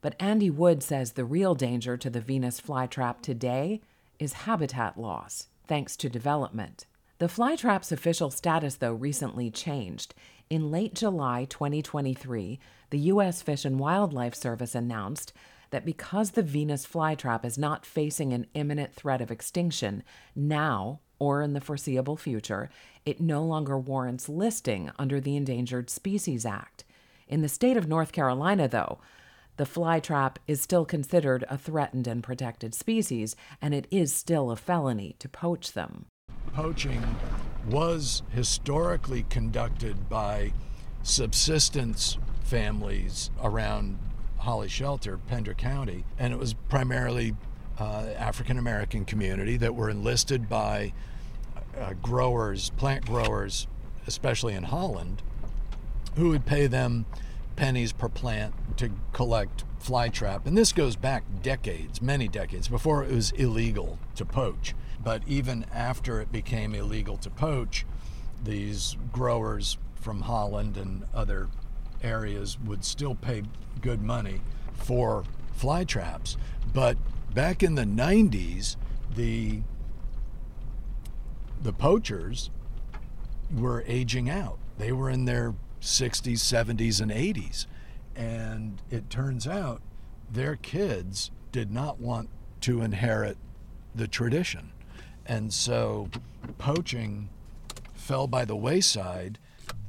But 0.00 0.14
Andy 0.18 0.48
Wood 0.48 0.82
says 0.82 1.12
the 1.12 1.24
real 1.24 1.54
danger 1.54 1.96
to 1.96 2.08
the 2.08 2.20
Venus 2.20 2.60
flytrap 2.60 3.20
today 3.20 3.82
is 4.18 4.32
habitat 4.44 4.98
loss, 4.98 5.48
thanks 5.66 5.96
to 5.96 6.08
development. 6.08 6.86
The 7.18 7.26
flytrap's 7.26 7.92
official 7.92 8.30
status, 8.30 8.76
though, 8.76 8.94
recently 8.94 9.50
changed. 9.50 10.14
In 10.48 10.70
late 10.70 10.94
July 10.94 11.44
2023, 11.44 12.58
the 12.90 12.98
U.S. 12.98 13.42
Fish 13.42 13.64
and 13.64 13.78
Wildlife 13.78 14.34
Service 14.34 14.74
announced 14.74 15.32
that 15.70 15.84
because 15.84 16.32
the 16.32 16.42
Venus 16.42 16.86
flytrap 16.86 17.44
is 17.44 17.58
not 17.58 17.86
facing 17.86 18.32
an 18.32 18.46
imminent 18.54 18.94
threat 18.94 19.20
of 19.20 19.30
extinction 19.30 20.02
now 20.34 21.00
or 21.18 21.42
in 21.42 21.52
the 21.52 21.60
foreseeable 21.60 22.16
future, 22.16 22.70
it 23.04 23.20
no 23.20 23.42
longer 23.42 23.78
warrants 23.78 24.28
listing 24.28 24.90
under 24.98 25.20
the 25.20 25.36
Endangered 25.36 25.90
Species 25.90 26.46
Act. 26.46 26.84
In 27.26 27.42
the 27.42 27.48
state 27.48 27.76
of 27.76 27.88
North 27.88 28.12
Carolina, 28.12 28.68
though, 28.68 28.98
the 29.56 29.64
flytrap 29.64 30.36
is 30.46 30.60
still 30.60 30.84
considered 30.84 31.44
a 31.50 31.58
threatened 31.58 32.06
and 32.06 32.22
protected 32.22 32.74
species, 32.74 33.34
and 33.60 33.74
it 33.74 33.88
is 33.90 34.12
still 34.12 34.50
a 34.50 34.56
felony 34.56 35.16
to 35.18 35.28
poach 35.28 35.72
them. 35.72 36.06
Poaching 36.52 37.02
was 37.68 38.22
historically 38.30 39.24
conducted 39.28 40.08
by 40.08 40.52
subsistence 41.02 42.18
families 42.44 43.30
around 43.42 43.98
Holly 44.38 44.68
Shelter, 44.68 45.18
Pender 45.18 45.54
County, 45.54 46.04
and 46.18 46.32
it 46.32 46.38
was 46.38 46.54
primarily 46.68 47.34
uh, 47.78 48.06
African 48.16 48.58
American 48.58 49.04
community 49.04 49.56
that 49.56 49.74
were 49.74 49.90
enlisted 49.90 50.48
by 50.48 50.92
uh, 51.78 51.94
growers, 52.02 52.70
plant 52.70 53.06
growers, 53.06 53.66
especially 54.06 54.54
in 54.54 54.64
Holland, 54.64 55.22
who 56.16 56.30
would 56.30 56.46
pay 56.46 56.66
them 56.66 57.06
pennies 57.56 57.92
per 57.92 58.08
plant 58.08 58.54
to 58.76 58.90
collect 59.12 59.64
fly 59.78 60.08
trap. 60.08 60.46
And 60.46 60.56
this 60.56 60.72
goes 60.72 60.96
back 60.96 61.24
decades, 61.42 62.00
many 62.00 62.28
decades, 62.28 62.68
before 62.68 63.04
it 63.04 63.12
was 63.12 63.30
illegal 63.32 63.98
to 64.16 64.24
poach. 64.24 64.74
But 65.02 65.22
even 65.26 65.64
after 65.72 66.20
it 66.20 66.32
became 66.32 66.74
illegal 66.74 67.16
to 67.18 67.30
poach, 67.30 67.86
these 68.42 68.96
growers 69.12 69.78
from 69.96 70.22
Holland 70.22 70.76
and 70.76 71.04
other 71.14 71.48
areas 72.02 72.58
would 72.64 72.84
still 72.84 73.14
pay 73.14 73.42
good 73.80 74.02
money 74.02 74.40
for 74.74 75.24
fly 75.54 75.84
traps. 75.84 76.36
But 76.72 76.96
back 77.34 77.62
in 77.62 77.74
the 77.74 77.84
90s, 77.84 78.76
the 79.14 79.62
the 81.60 81.72
poachers 81.72 82.50
were 83.52 83.82
aging 83.86 84.30
out. 84.30 84.58
They 84.78 84.92
were 84.92 85.10
in 85.10 85.24
their 85.24 85.54
60s, 85.80 86.38
70s, 86.38 87.00
and 87.00 87.10
80s. 87.10 87.66
And 88.14 88.80
it 88.90 89.10
turns 89.10 89.46
out 89.46 89.80
their 90.30 90.56
kids 90.56 91.30
did 91.50 91.72
not 91.72 92.00
want 92.00 92.28
to 92.60 92.82
inherit 92.82 93.36
the 93.94 94.06
tradition. 94.06 94.70
And 95.26 95.52
so 95.52 96.08
poaching 96.58 97.28
fell 97.94 98.26
by 98.26 98.44
the 98.44 98.56
wayside 98.56 99.38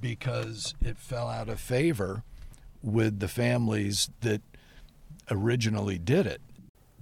because 0.01 0.73
it 0.81 0.97
fell 0.97 1.27
out 1.27 1.49
of 1.49 1.59
favor 1.59 2.23
with 2.81 3.19
the 3.19 3.27
families 3.27 4.09
that 4.21 4.41
originally 5.29 5.97
did 5.97 6.25
it. 6.25 6.41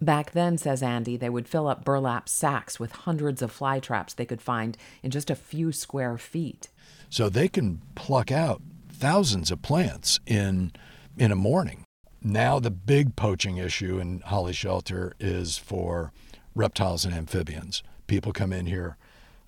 Back 0.01 0.32
then, 0.32 0.58
says 0.58 0.84
Andy, 0.84 1.18
they 1.18 1.30
would 1.30 1.48
fill 1.48 1.68
up 1.68 1.84
burlap 1.84 2.30
sacks 2.30 2.80
with 2.80 2.92
hundreds 2.92 3.42
of 3.42 3.51
fly 3.51 3.80
traps 3.80 4.13
they 4.13 4.25
could 4.25 4.42
find 4.42 4.77
in 5.01 5.10
just 5.10 5.30
a 5.30 5.36
few 5.36 5.72
square 5.72 6.18
feet. 6.18 6.70
So 7.10 7.30
they 7.30 7.48
can 7.48 7.82
pluck 7.96 8.32
out 8.32 8.62
thousands 8.89 9.50
of 9.51 9.62
plants 9.62 10.20
in 10.25 10.72
in 11.18 11.32
a 11.32 11.36
morning. 11.36 11.84
Now 12.22 12.60
the 12.60 12.72
big 12.72 13.16
poaching 13.16 13.58
issue 13.58 14.00
in 14.00 14.20
Holly 14.22 14.54
Shelter 14.54 15.13
is 15.20 15.58
for 15.58 16.12
reptiles 16.54 17.06
and 17.06 17.13
amphibians. 17.13 17.82
People 18.06 18.34
come 18.34 18.54
in 18.54 18.68
here 18.68 18.98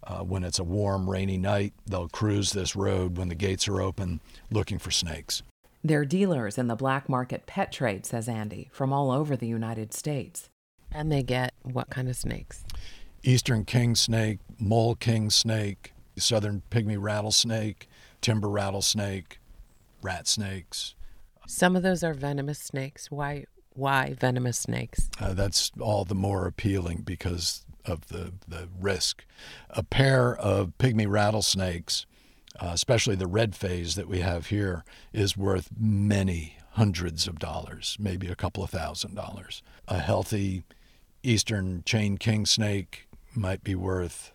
uh, 0.04 0.20
when 0.20 0.44
it's 0.44 0.60
a 0.60 0.64
warm, 0.64 1.10
rainy 1.10 1.38
night. 1.38 1.74
They'll 1.86 2.10
cruise 2.10 2.52
this 2.52 2.76
road 2.76 3.18
when 3.18 3.30
the 3.30 3.36
gates 3.36 3.68
are 3.68 3.82
open 3.82 4.20
looking 4.52 4.80
for 4.80 4.92
snakes. 4.92 5.44
They're 5.84 6.06
dealers 6.06 6.58
in 6.58 6.68
the 6.68 6.76
black 6.76 7.08
market 7.08 7.46
pet 7.46 7.72
trade, 7.72 8.06
says 8.06 8.28
Andy, 8.28 8.70
from 8.72 8.92
all 8.92 9.12
over 9.12 9.36
the 9.36 9.48
United 9.48 9.94
States. 9.94 10.50
And 10.92 11.12
they 11.12 11.24
get 11.24 11.54
what 11.64 11.90
kind 11.90 12.10
of 12.10 12.16
snakes? 12.16 12.64
Eastern 13.24 13.64
king 13.64 13.96
snake, 13.96 14.40
mole 14.58 14.96
king 14.96 15.30
snake, 15.30 15.94
southern 16.18 16.64
pygmy 16.70 16.98
rattlesnake, 17.00 17.88
timber 18.22 18.50
rattlesnake, 18.50 19.40
rat 20.02 20.28
snakes. 20.28 20.96
Some 21.48 21.76
of 21.76 21.84
those 21.84 22.04
are 22.04 22.14
venomous 22.14 22.60
snakes. 22.60 23.10
Why? 23.10 23.46
Why 23.74 24.16
venomous 24.20 24.60
snakes? 24.60 25.10
Uh, 25.20 25.34
that's 25.34 25.72
all 25.80 26.04
the 26.04 26.16
more 26.16 26.46
appealing 26.46 27.04
because 27.06 27.66
of 27.90 28.08
the, 28.08 28.34
the 28.48 28.70
risk. 28.80 29.26
A 29.72 29.84
pair 29.84 30.36
of 30.36 30.74
pygmy 30.78 31.10
rattlesnakes 31.10 32.06
uh, 32.60 32.72
especially 32.74 33.16
the 33.16 33.28
red 33.28 33.56
phase 33.56 33.96
that 33.96 34.08
we 34.08 34.20
have 34.20 34.48
here, 34.48 34.84
is 35.14 35.38
worth 35.38 35.70
many 35.78 36.58
hundreds 36.72 37.28
of 37.28 37.40
dollars, 37.40 37.96
maybe 38.00 38.28
a 38.28 38.36
couple 38.36 38.64
of 38.64 38.70
thousand 38.70 39.16
dollars. 39.16 39.62
A 39.88 40.00
healthy 40.00 40.64
eastern 41.24 41.84
chain 41.86 42.18
king 42.18 42.46
snake 42.46 43.08
might 43.36 43.64
be 43.64 43.76
worth 43.76 44.32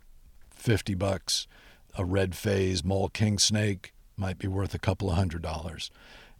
50 0.50 0.94
bucks. 0.94 1.46
A 1.96 2.04
red 2.04 2.34
phase 2.34 2.84
mole 2.84 3.08
king 3.08 3.38
snake 3.38 3.92
might 4.16 4.38
be 4.38 4.49
worth 4.49 4.75
a 4.75 4.78
couple 4.78 5.11
of 5.11 5.16
hundred 5.16 5.42
dollars. 5.42 5.90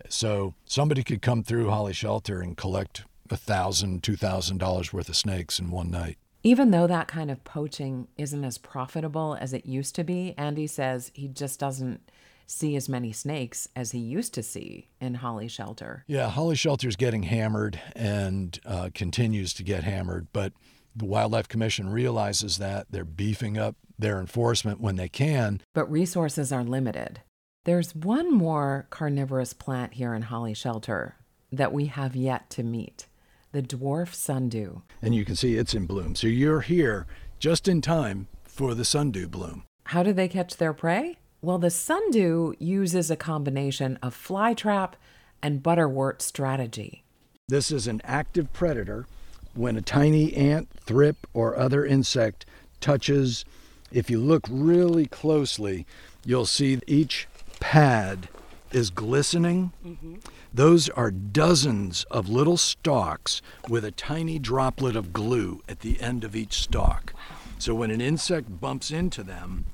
So 0.09 0.55
somebody 0.65 1.03
could 1.03 1.23
come 1.23 1.43
through 1.43 1.71
Holly 1.71 1.93
Shelter 1.93 2.41
and 2.41 2.57
collect 2.57 3.05
a 3.31 3.37
thousand, 3.37 4.03
two 4.03 4.17
thousand 4.17 4.59
dollars 4.59 4.93
worth 4.93 5.09
of 5.09 5.17
snakes 5.17 5.59
in 5.59 5.71
one 5.71 5.91
night. 5.91 6.19
Even 6.47 6.73
though 6.73 6.87
that 6.87 7.09
kind 7.09 7.31
of 7.31 7.43
poaching 7.43 8.07
isn't 8.19 8.45
as 8.45 8.59
profitable 8.59 9.35
as 9.41 9.55
it 9.55 9.65
used 9.65 9.95
to 9.95 10.05
be, 10.05 10.35
Andy 10.37 10.67
says 10.67 11.11
he 11.15 11.27
just 11.27 11.59
doesn't 11.59 12.11
see 12.47 12.77
as 12.77 12.87
many 12.87 13.13
snakes 13.13 13.67
as 13.75 13.93
he 13.93 13.99
used 13.99 14.35
to 14.35 14.43
see 14.43 14.89
in 15.01 15.15
Holly 15.15 15.49
Shelter. 15.49 16.05
Yeah, 16.07 16.29
Holly 16.29 16.55
Shelter 16.55 16.87
is 16.87 16.97
getting 16.97 17.23
hammered 17.23 17.81
and 17.97 18.61
uh, 18.67 18.91
continues 18.95 19.55
to 19.55 19.63
get 19.63 19.85
hammered, 19.85 20.27
but 20.35 20.53
the 20.95 21.07
Wildlife 21.07 21.49
Commission 21.49 21.89
realizes 21.89 22.59
that 22.59 22.89
they're 22.91 23.07
beefing 23.07 23.57
up 23.57 23.77
their 23.99 24.21
enforcement 24.21 24.83
when 24.83 24.97
they 24.97 25.09
can. 25.09 25.63
But 25.73 25.91
resources 25.91 26.53
are 26.53 26.63
limited. 26.63 27.23
There's 27.65 27.95
one 27.95 28.31
more 28.31 28.87
carnivorous 28.91 29.55
plant 29.55 29.95
here 29.95 30.13
in 30.13 30.23
Holly 30.23 30.53
Shelter 30.53 31.17
that 31.51 31.73
we 31.73 31.87
have 31.87 32.15
yet 32.15 32.51
to 32.51 32.63
meet 32.63 33.07
the 33.55 33.63
dwarf 33.63 34.13
sundew. 34.13 34.81
And 35.01 35.15
you 35.15 35.25
can 35.25 35.37
see 35.37 35.55
it's 35.55 35.75
in 35.75 35.87
bloom. 35.87 36.17
So 36.17 36.27
you're 36.27 36.63
here 36.63 37.07
just 37.39 37.69
in 37.69 37.81
time 37.81 38.27
for 38.43 38.75
the 38.75 38.85
sundew 38.85 39.29
bloom. 39.29 39.63
How 39.85 40.03
do 40.03 40.13
they 40.13 40.27
catch 40.27 40.57
their 40.57 40.73
prey? 40.73 41.19
Well, 41.41 41.59
the 41.59 41.71
sundew 41.71 42.55
uses 42.59 43.13
a 43.13 43.17
combination 43.17 43.97
of 44.03 44.13
fly 44.13 44.55
trap 44.55 44.97
and 45.41 45.63
butterwort 45.63 46.21
strategy. 46.21 47.05
This 47.47 47.71
is 47.71 47.87
an 47.87 48.01
active 48.03 48.53
predator. 48.53 49.07
When 49.55 49.77
a 49.77 49.83
tiny 49.83 50.35
ant, 50.35 50.69
thrip, 50.85 51.29
or 51.33 51.57
other 51.57 51.87
insect 51.87 52.47
touches, 52.81 53.45
if 53.93 54.11
you 54.11 54.19
look 54.19 54.43
really 54.51 55.07
closely, 55.07 55.87
you'll 56.25 56.47
see 56.47 56.81
each 56.89 57.29
pad 57.61 58.29
is 58.73 58.91
glistening, 58.91 59.71
mm-hmm. 59.87 60.17
Those 60.55 60.89
are 60.91 61.11
dozens 61.11 62.05
of 62.13 62.29
little 62.29 62.57
stalks 62.57 63.43
with 63.69 63.85
a 63.85 63.91
tiny 63.91 64.39
droplet 64.39 64.95
of 64.95 65.13
glue 65.13 65.63
at 65.69 65.81
the 65.81 66.01
end 66.01 66.23
of 66.23 66.37
each 66.37 66.55
stalk. 66.55 67.13
So 67.59 67.75
when 67.75 67.91
an 67.91 68.01
insect 68.01 68.61
bumps 68.61 68.93
into 68.93 69.25
them 69.25 69.65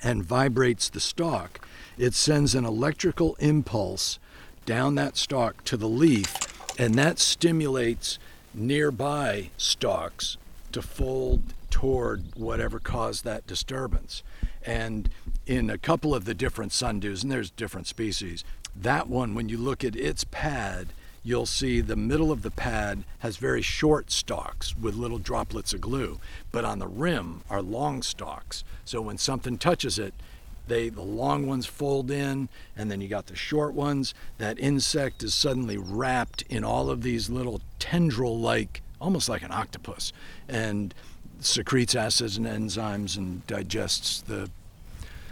and 0.00 0.24
vibrates 0.24 0.88
the 0.88 1.00
stalk, 1.00 1.66
it 1.98 2.14
sends 2.14 2.54
an 2.54 2.64
electrical 2.64 3.34
impulse 3.40 4.20
down 4.64 4.94
that 4.94 5.16
stalk 5.16 5.64
to 5.64 5.76
the 5.76 5.88
leaf, 5.88 6.32
and 6.78 6.94
that 6.94 7.18
stimulates 7.18 8.20
nearby 8.54 9.50
stalks 9.56 10.36
to 10.70 10.80
fold 10.80 11.42
toward 11.70 12.36
whatever 12.36 12.78
caused 12.78 13.24
that 13.24 13.46
disturbance. 13.48 14.22
And 14.64 15.08
in 15.46 15.70
a 15.70 15.78
couple 15.78 16.14
of 16.14 16.24
the 16.24 16.34
different 16.34 16.72
sundews, 16.72 17.22
and 17.22 17.32
there's 17.32 17.50
different 17.50 17.86
species, 17.86 18.44
that 18.82 19.08
one, 19.08 19.34
when 19.34 19.48
you 19.48 19.58
look 19.58 19.84
at 19.84 19.96
its 19.96 20.24
pad, 20.24 20.88
you'll 21.22 21.46
see 21.46 21.80
the 21.80 21.96
middle 21.96 22.30
of 22.30 22.42
the 22.42 22.50
pad 22.50 23.04
has 23.18 23.36
very 23.36 23.62
short 23.62 24.10
stalks 24.10 24.76
with 24.76 24.94
little 24.94 25.18
droplets 25.18 25.74
of 25.74 25.80
glue, 25.80 26.18
but 26.52 26.64
on 26.64 26.78
the 26.78 26.86
rim 26.86 27.42
are 27.50 27.60
long 27.60 28.02
stalks. 28.02 28.64
So 28.84 29.00
when 29.02 29.18
something 29.18 29.58
touches 29.58 29.98
it, 29.98 30.14
they 30.68 30.88
the 30.90 31.02
long 31.02 31.46
ones 31.46 31.66
fold 31.66 32.10
in 32.10 32.48
and 32.76 32.90
then 32.90 33.00
you 33.00 33.08
got 33.08 33.26
the 33.26 33.36
short 33.36 33.74
ones 33.74 34.14
that 34.36 34.58
insect 34.58 35.22
is 35.22 35.34
suddenly 35.34 35.78
wrapped 35.78 36.42
in 36.42 36.62
all 36.62 36.90
of 36.90 37.02
these 37.02 37.30
little 37.30 37.62
tendril 37.78 38.38
like 38.38 38.82
almost 39.00 39.28
like 39.28 39.42
an 39.42 39.50
octopus 39.50 40.12
and 40.48 40.94
secretes 41.40 41.94
acids 41.94 42.36
and 42.36 42.46
enzymes 42.46 43.16
and 43.16 43.46
digests 43.46 44.20
the 44.22 44.50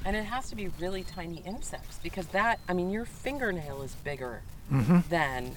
And 0.07 0.15
it 0.17 0.25
has 0.25 0.49
to 0.51 0.57
be 0.57 0.69
really 0.81 1.03
tiny 1.03 1.43
insects 1.45 1.99
because 2.03 2.27
that, 2.29 2.61
I 2.69 2.73
mean, 2.73 2.91
your 2.91 3.05
fingernail 3.05 3.83
is 3.83 3.95
bigger 3.97 4.41
than 5.11 5.51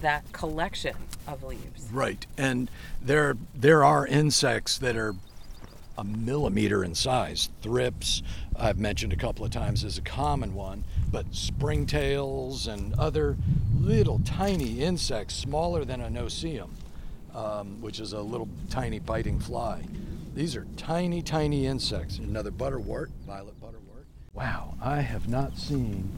that 0.00 0.30
collection 0.32 0.94
of 1.26 1.42
leaves. 1.42 1.88
right 1.90 2.26
and 2.36 2.70
there 3.00 3.34
there 3.54 3.82
are 3.82 4.06
insects 4.06 4.76
that 4.78 4.94
are 4.94 5.14
a 5.96 6.04
millimeter 6.04 6.84
in 6.84 6.94
size 6.94 7.48
thrips 7.62 8.22
i've 8.58 8.78
mentioned 8.78 9.12
a 9.12 9.16
couple 9.16 9.42
of 9.44 9.50
times 9.50 9.84
is 9.84 9.96
a 9.96 10.02
common 10.02 10.54
one 10.54 10.84
but 11.10 11.30
springtails 11.32 12.66
and 12.68 12.92
other 12.98 13.36
little 13.78 14.18
tiny 14.24 14.82
insects 14.82 15.34
smaller 15.34 15.82
than 15.84 16.02
a 16.02 16.10
no-see-um 16.10 16.70
um, 17.34 17.80
which 17.80 18.00
is 18.00 18.12
a 18.14 18.20
little 18.20 18.48
tiny 18.70 18.98
biting 18.98 19.38
fly. 19.38 19.84
These 20.34 20.56
are 20.56 20.66
tiny, 20.76 21.22
tiny 21.22 21.66
insects. 21.66 22.18
Another 22.18 22.50
butterwort, 22.50 23.08
violet. 23.26 23.54
Wow, 24.36 24.74
I 24.82 25.00
have 25.00 25.28
not 25.28 25.56
seen 25.56 26.12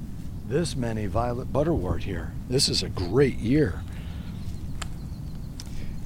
this 0.48 0.74
many 0.74 1.06
violet 1.06 1.52
butterwort 1.52 2.02
here. 2.02 2.32
This 2.48 2.68
is 2.68 2.82
a 2.82 2.88
great 2.88 3.36
year. 3.36 3.80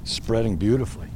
Spreading 0.05 0.57
beautifully. 0.57 1.09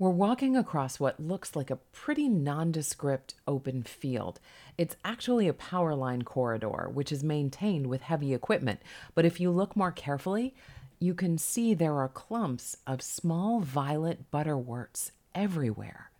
We're 0.00 0.10
walking 0.10 0.56
across 0.56 0.98
what 0.98 1.20
looks 1.20 1.54
like 1.54 1.70
a 1.70 1.76
pretty 1.76 2.28
nondescript 2.28 3.36
open 3.46 3.84
field. 3.84 4.40
It's 4.76 4.96
actually 5.04 5.46
a 5.46 5.54
power 5.54 5.94
line 5.94 6.22
corridor, 6.22 6.90
which 6.92 7.12
is 7.12 7.22
maintained 7.22 7.86
with 7.86 8.02
heavy 8.02 8.34
equipment. 8.34 8.82
But 9.14 9.24
if 9.24 9.38
you 9.38 9.52
look 9.52 9.76
more 9.76 9.92
carefully, 9.92 10.56
you 10.98 11.14
can 11.14 11.38
see 11.38 11.72
there 11.72 11.98
are 11.98 12.08
clumps 12.08 12.78
of 12.84 13.00
small 13.00 13.60
violet 13.60 14.28
butterworts 14.32 15.12
everywhere. 15.36 16.10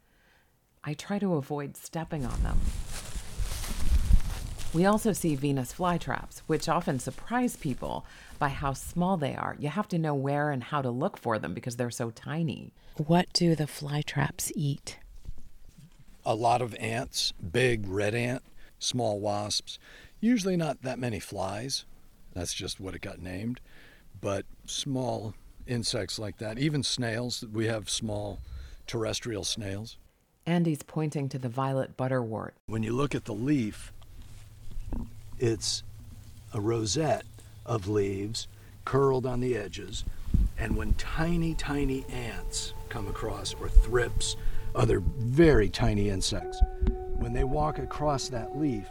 I 0.85 0.95
try 0.95 1.19
to 1.19 1.35
avoid 1.35 1.77
stepping 1.77 2.25
on 2.25 2.41
them. 2.45 2.61
We 4.75 4.87
also 4.87 5.13
see 5.13 5.35
Venus 5.35 5.71
flytraps, 5.71 6.39
which 6.47 6.67
often 6.67 6.99
surprise 6.99 7.57
people 7.57 8.07
by 8.39 8.49
how 8.49 8.73
small 8.73 9.19
they 9.19 9.35
are. 9.37 9.55
You 9.59 9.69
have 9.69 9.87
to 9.89 9.99
know 9.99 10.15
where 10.15 10.51
and 10.51 10.65
how 10.65 10.81
to 10.81 10.89
look 10.89 11.19
for 11.19 11.39
them 11.39 11.53
because 11.53 11.77
they're 11.77 11.91
so 11.91 12.11
tiny. 12.11 12.73
What 12.97 13.31
do 13.35 13.55
the 13.55 13.67
fly 13.67 14.01
traps 14.01 14.51
eat? 14.55 14.99
A 16.25 16.35
lot 16.35 16.63
of 16.63 16.75
ants, 16.77 17.33
big 17.33 17.87
red 17.87 18.15
ant, 18.15 18.43
small 18.79 19.21
wasps, 19.21 19.79
usually 20.21 20.57
not 20.57 20.81
that 20.83 20.99
many 20.99 21.21
flies. 21.21 21.85
That's 22.33 22.55
just 22.55 22.81
what 22.81 22.95
it 22.95 23.03
got 23.03 23.21
named. 23.21 23.61
But 24.23 24.47
small 24.65 25.35
insects 25.67 26.19
like 26.19 26.39
that, 26.39 26.59
even 26.59 26.83
snails, 26.83 27.45
we 27.53 27.67
have 27.67 27.91
small 27.91 28.39
terrestrial 28.87 29.45
snails. 29.45 29.99
Andy's 30.47 30.83
pointing 30.83 31.29
to 31.29 31.39
the 31.39 31.51
violet 31.51 31.97
butterwort. 31.97 32.53
When 32.67 32.83
you 32.83 32.95
look 32.95 33.15
at 33.15 33.27
the 33.27 33.35
leaf, 33.35 33.93
it's 35.43 35.83
a 36.55 36.61
rosette 36.61 37.27
of 37.67 37.89
leaves 37.89 38.47
curled 38.85 39.27
on 39.27 39.41
the 39.41 39.57
edges. 39.57 40.05
And 40.57 40.77
when 40.77 40.95
tiny, 40.95 41.55
tiny 41.55 42.07
ants 42.09 42.75
come 42.89 43.09
across, 43.09 43.53
or 43.55 43.69
thrips, 43.69 44.37
other 44.77 45.01
very 45.01 45.69
tiny 45.69 46.11
insects, 46.11 46.63
when 47.17 47.33
they 47.33 47.43
walk 47.43 47.81
across 47.81 48.29
that 48.29 48.57
leaf, 48.57 48.87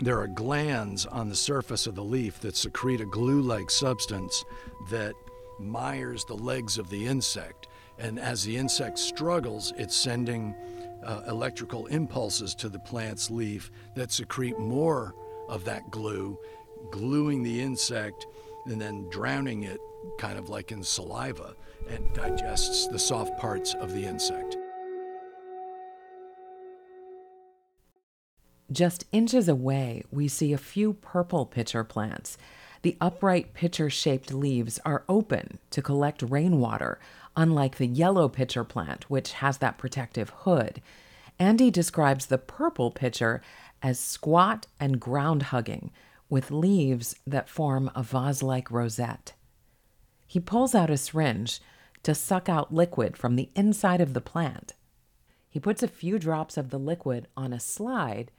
there 0.00 0.20
are 0.20 0.28
glands 0.28 1.04
on 1.04 1.28
the 1.28 1.34
surface 1.34 1.88
of 1.88 1.96
the 1.96 2.04
leaf 2.04 2.38
that 2.40 2.56
secrete 2.56 3.00
a 3.00 3.06
glue 3.06 3.42
like 3.42 3.68
substance 3.68 4.44
that 4.90 5.14
mires 5.58 6.24
the 6.24 6.36
legs 6.36 6.78
of 6.78 6.88
the 6.90 7.06
insect. 7.06 7.66
And 7.98 8.20
as 8.20 8.44
the 8.44 8.56
insect 8.56 9.00
struggles, 9.00 9.72
it's 9.76 9.96
sending 9.96 10.54
uh, 11.04 11.22
electrical 11.26 11.86
impulses 11.86 12.54
to 12.56 12.68
the 12.68 12.78
plant's 12.78 13.32
leaf 13.32 13.72
that 13.96 14.12
secrete 14.12 14.60
more 14.60 15.16
of 15.48 15.64
that 15.64 15.90
glue, 15.90 16.38
gluing 16.90 17.42
the 17.42 17.60
insect 17.60 18.26
and 18.66 18.80
then 18.80 19.08
drowning 19.08 19.64
it 19.64 19.80
kind 20.18 20.38
of 20.38 20.48
like 20.48 20.72
in 20.72 20.82
saliva 20.82 21.54
and 21.88 22.12
digests 22.12 22.86
the 22.86 22.98
soft 22.98 23.38
parts 23.38 23.74
of 23.74 23.92
the 23.92 24.04
insect. 24.04 24.56
Just 28.70 29.06
inches 29.12 29.48
away, 29.48 30.02
we 30.10 30.28
see 30.28 30.52
a 30.52 30.58
few 30.58 30.92
purple 30.92 31.46
pitcher 31.46 31.84
plants. 31.84 32.36
The 32.82 32.98
upright 33.00 33.54
pitcher 33.54 33.88
shaped 33.88 34.32
leaves 34.32 34.78
are 34.84 35.04
open 35.08 35.58
to 35.70 35.80
collect 35.80 36.22
rainwater, 36.22 36.98
unlike 37.34 37.76
the 37.76 37.86
yellow 37.86 38.28
pitcher 38.28 38.64
plant, 38.64 39.08
which 39.08 39.32
has 39.32 39.58
that 39.58 39.78
protective 39.78 40.30
hood. 40.30 40.82
Andy 41.38 41.70
describes 41.70 42.26
the 42.26 42.36
purple 42.36 42.90
pitcher 42.90 43.40
as 43.82 43.98
squat 43.98 44.66
and 44.80 45.00
ground 45.00 45.44
hugging, 45.44 45.90
with 46.28 46.50
leaves 46.50 47.16
that 47.26 47.48
form 47.48 47.90
a 47.94 48.02
vase 48.02 48.42
like 48.42 48.70
rosette. 48.70 49.32
He 50.26 50.40
pulls 50.40 50.74
out 50.74 50.90
a 50.90 50.96
syringe 50.96 51.60
to 52.02 52.14
suck 52.14 52.48
out 52.48 52.72
liquid 52.72 53.16
from 53.16 53.36
the 53.36 53.50
inside 53.54 54.00
of 54.00 54.14
the 54.14 54.20
plant. 54.20 54.74
He 55.48 55.58
puts 55.58 55.82
a 55.82 55.88
few 55.88 56.18
drops 56.18 56.56
of 56.56 56.70
the 56.70 56.78
liquid 56.78 57.26
on 57.36 57.52
a 57.52 57.60
slide 57.60 58.30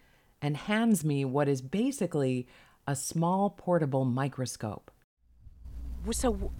and 0.41 0.55
hands 0.55 1.03
me 1.03 1.25
what 1.25 1.47
is 1.49 1.61
basically 1.61 2.47
a 2.87 2.95
small 2.95 3.49
portable 3.49 4.05
microscope. 4.05 4.91
So, 6.11 6.51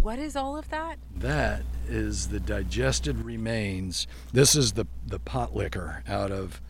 what 0.00 0.18
is 0.18 0.36
all 0.36 0.56
of 0.56 0.70
that? 0.70 0.98
That 1.16 1.62
is 1.88 2.28
the 2.28 2.40
digested 2.40 3.24
remains. 3.24 4.06
This 4.32 4.54
is 4.54 4.72
the, 4.72 4.86
the 5.06 5.18
pot 5.18 5.54
liquor 5.54 6.02
out 6.08 6.30
of 6.30 6.60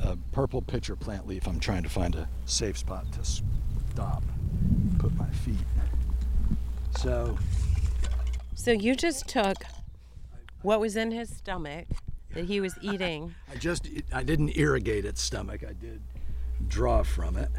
a 0.00 0.16
purple 0.32 0.62
pitcher 0.62 0.96
plant 0.96 1.26
leaf. 1.26 1.46
I'm 1.46 1.60
trying 1.60 1.82
to 1.82 1.88
find 1.88 2.14
a 2.14 2.28
safe 2.44 2.76
spot 2.78 3.10
to 3.12 3.24
stop, 3.24 4.22
put 4.98 5.14
my 5.16 5.28
feet. 5.30 5.56
So, 6.98 7.36
So, 8.54 8.70
you 8.72 8.94
just 8.94 9.28
took 9.28 9.56
what 10.62 10.80
was 10.80 10.96
in 10.96 11.10
his 11.10 11.28
stomach 11.28 11.86
that 12.34 12.44
he 12.46 12.60
was 12.60 12.74
eating. 12.82 13.34
I 13.50 13.56
just, 13.56 13.88
I 14.12 14.22
didn't 14.22 14.56
irrigate 14.56 15.04
its 15.04 15.20
stomach. 15.22 15.62
I 15.68 15.72
did 15.74 16.02
draw 16.68 17.02
from 17.02 17.36
it. 17.36 17.50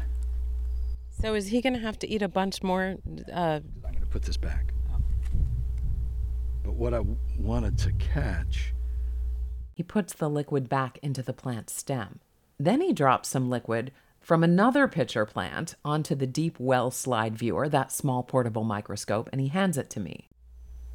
So, 1.20 1.34
is 1.34 1.48
he 1.48 1.60
going 1.60 1.74
to 1.74 1.80
have 1.80 1.98
to 2.00 2.08
eat 2.08 2.22
a 2.22 2.28
bunch 2.28 2.62
more? 2.62 2.96
Uh, 3.32 3.60
I'm 3.84 3.92
going 3.92 4.00
to 4.00 4.06
put 4.06 4.22
this 4.22 4.36
back. 4.36 4.72
But 6.62 6.74
what 6.74 6.92
I 6.94 7.02
wanted 7.38 7.78
to 7.78 7.92
catch, 7.92 8.74
He 9.74 9.82
puts 9.82 10.12
the 10.12 10.28
liquid 10.28 10.68
back 10.68 10.98
into 11.02 11.22
the 11.22 11.32
plant's 11.32 11.72
stem. 11.72 12.20
Then 12.58 12.80
he 12.80 12.92
drops 12.92 13.28
some 13.28 13.48
liquid 13.50 13.92
from 14.20 14.42
another 14.42 14.88
pitcher 14.88 15.24
plant 15.24 15.76
onto 15.84 16.14
the 16.14 16.26
deep 16.26 16.58
well 16.58 16.90
slide 16.90 17.36
viewer, 17.36 17.68
that 17.68 17.92
small 17.92 18.22
portable 18.22 18.64
microscope, 18.64 19.28
and 19.32 19.40
he 19.40 19.48
hands 19.48 19.78
it 19.78 19.88
to 19.90 20.00
me. 20.00 20.28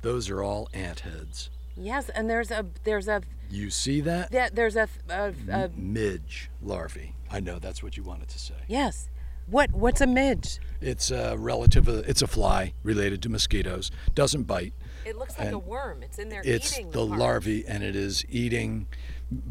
those 0.02 0.30
are 0.30 0.44
all 0.44 0.68
ant 0.74 1.02
heads. 1.02 1.50
yes, 1.78 2.10
and 2.10 2.30
there's 2.30 2.52
a 2.52 2.66
there's 2.84 3.08
a 3.08 3.22
You 3.50 3.70
see 3.70 4.02
that? 4.02 4.30
yeah, 4.32 4.50
there's 4.54 4.76
a, 4.76 4.88
a, 5.10 5.34
a 5.50 5.70
Midge 5.76 6.50
larvae. 6.62 7.16
I 7.32 7.40
know 7.40 7.58
that's 7.60 7.82
what 7.82 7.96
you 7.98 8.04
wanted 8.04 8.28
to 8.30 8.40
say. 8.40 8.56
yes. 8.68 9.10
What 9.48 9.72
what's 9.74 10.00
a 10.00 10.08
midge? 10.08 10.60
It's 10.80 11.12
a 11.12 11.36
relative. 11.38 11.90
It's 11.90 12.22
a 12.22 12.28
fly 12.28 12.74
related 12.82 13.22
to 13.24 13.30
mosquitoes. 13.30 13.92
Doesn't 14.16 14.44
bite. 14.44 14.74
It 15.06 15.18
looks 15.18 15.38
like 15.38 15.52
a 15.52 15.60
worm. 15.60 16.02
It's 16.02 16.18
in 16.18 16.30
there 16.30 16.42
It's 16.46 16.72
eating 16.80 16.92
the 16.92 17.06
part. 17.06 17.20
larvae, 17.20 17.66
and 17.68 17.84
it 17.84 17.94
is 17.94 18.24
eating 18.30 18.88